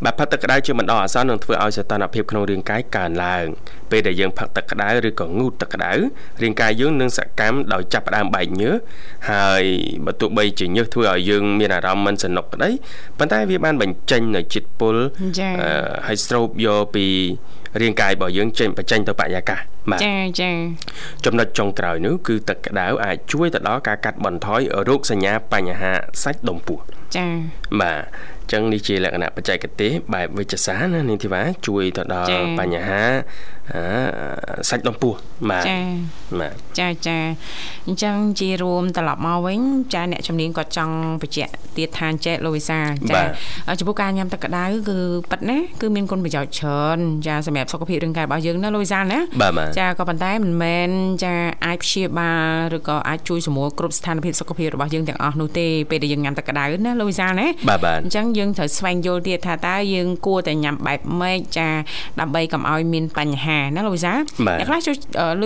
[0.04, 3.46] បាទផឹកទឹកក្តៅជាបណ្ដោះអាសន្ននឹងធ្វើឲ្យសីតុណ្ហភាពក្នុងរាងកាយកើនឡើង
[3.92, 5.92] ពេលដែលយើងផឹកទឹកក្តៅឬក៏ងូតទឹកក្តៅ
[6.44, 8.76] រាងកាយយើងនឹងសកម្មដោយចាប់ផ្ដើមបែកញើស
[9.32, 9.64] ហើយ
[10.06, 12.70] បើទោះបីជាញើសធ្វើឲ្យយើងមានអារម្មណ៍មិនសនុកក្តី
[13.18, 14.96] ប៉ុន្តែវាបានបញ្ចេញនៅជាតិពុល
[15.40, 15.72] ចាអឺ
[16.08, 17.06] ហើយស្រូបយកពី
[17.82, 19.60] រាងកាយរបស់យើងចេញបញ្ចេញទៅបរិយាកាស
[19.92, 20.52] បាទចាចា
[21.26, 25.92] ចំណុចចុងក្រោយនោះគឺទឹកក្តៅអាចជួយទៅដល់ការកាត់បន្ថយរោគសញ្ញាបញ្ហា
[26.24, 26.80] សាច់ដុំពោះ
[27.16, 27.28] ចា
[27.82, 28.00] បាទ
[28.35, 32.30] អញ្ចឹងនេះជាលក្ខណៈបច្ចេកទេសបែបវិទ្យាសាស្ត្រណានាងធីវ៉ាជួយទៅដល់
[32.60, 33.55] បញ្ហាអឺ
[34.70, 35.14] សាច់ដុំពោះ
[35.50, 35.80] បាទចា
[36.40, 37.18] បាទចាចា
[37.88, 39.60] អញ្ចឹងជារួមត្រឡប់មកវិញ
[39.94, 43.22] ចាអ្នកជំនាញគាត់ចង់បញ្ជាក់ទៀតថាចេះលូវីសាចា
[43.80, 44.98] ចំពោះការញ៉ាំទឹកក្តៅគឺ
[45.32, 46.98] ប៉ិតណាគឺមានគុណប្រយោជន៍ច្រើន
[47.28, 50.90] ចាសម្រាប់សុខភាពរាងកាយរបស់យើងណាលូវីសាណាបាទបាទចាក៏ប៉ុន្តែមិនមែន
[51.24, 51.34] ចា
[51.66, 52.32] អាចព្យាបា
[52.72, 61.70] លឬក៏អាចជួយសម្រួលគ្រប់ស្ថានភាពសុខភាពរបស់យើងទាំងអស់នោះទេពេលដែលយើងញ៉ាំទឹកក្តៅណាលូវីសាណាបាទបាទអញ្ចឹងយើងត្រូវស្វែងយល់ទៀតថាតើយើងគួរតែញ៉ាំបែបម៉េចចា
[62.20, 64.14] ដើម្បីកុំឲ្យមានបញ្ហាណាលោកវិសា
[64.48, 64.96] បាទអ្នកខ្លះជួយ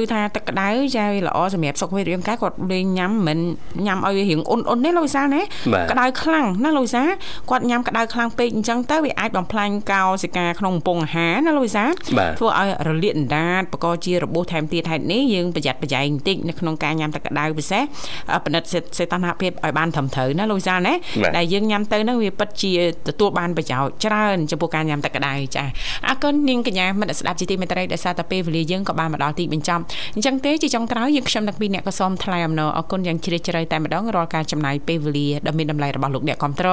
[0.01, 3.39] ឮថាទឹកក្តៅចាវាល្អសម្រាប់សុខភាពរាងកាយគាត់លេងញ៉ាំមិន
[3.85, 5.41] ញ៉ាំឲ្យវារៀងអ៊ុនអ៊ុនទេលោកវិសាណា
[5.73, 7.03] បាទក្តៅខ្លាំងណាលោកវិសា
[7.49, 11.83] គាត់ញ៉ាំក្តៅខ្លាំងពេកអញ្ចឹងទៅវាអាចបំផ្លាញកោសិកាក្នុងកំពង់អាហារណាលោកវិសា
[12.17, 17.83] បាទធ្វើឲ្យរលាកអណ្ដាតបកកជារបួសថែមទៀតហេតុនេះយើងប្រយ័ត្នប្រយែងបន្តិចនៅក្នុងការញ៉ាំទឹកក្តៅពិសេស
[18.31, 20.93] អឺពិនិត្យសេសេតនភាពឲ្យបានត្រឹមត្រូវណាលោកវិសាណា
[21.23, 22.71] បាទដែលយើងញ៉ាំទៅហ្នឹងវាពិតជា
[23.07, 25.63] ទទួលបានប្រយោជន៍ច្រើនចំពោះការញ៉ាំទឹកក្តៅចា
[26.07, 29.83] អរគុណនាងកញ្ញាមិត្តស្ដាប់ជីទីមេត្រីដែលសារតែពេលវេលាយើងក៏បានមកដល់ទីបញ្ចប់
[30.15, 36.69] អញ្ចឹងទេជាចុងក្រោយយើងខ្ញុំទាំងពីរអ្នកក៏សូមថ្លែងអំណរអរគុណយ៉ាងជ្រាលជ្រៅតែម្ដងរាល់ការចំណាយពេលវេលាដ៏មានតម្លៃរបស់លោកអ្នកគ្រប់ត្រ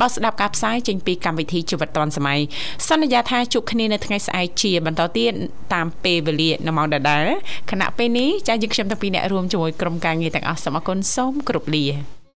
[0.00, 2.40] បើស្ដាប់ការផ្សាយចេញពីកម្មវិធីជីវិតឌွန်សម័យ
[2.88, 5.32] សន្យាថាជួបគ្នានៅថ្ងៃស្អែកជាបន្តទៀត
[5.74, 7.26] តាមពេលវេលានៅម៉ោងដដែល
[7.70, 12.23] ខណៈពេលនេះចាយើងខ្ញុំទាំងពីរអ្នករួមជាមួយក្រុមការងារទាំងអស់សូមអរគុណសូមគោរពលា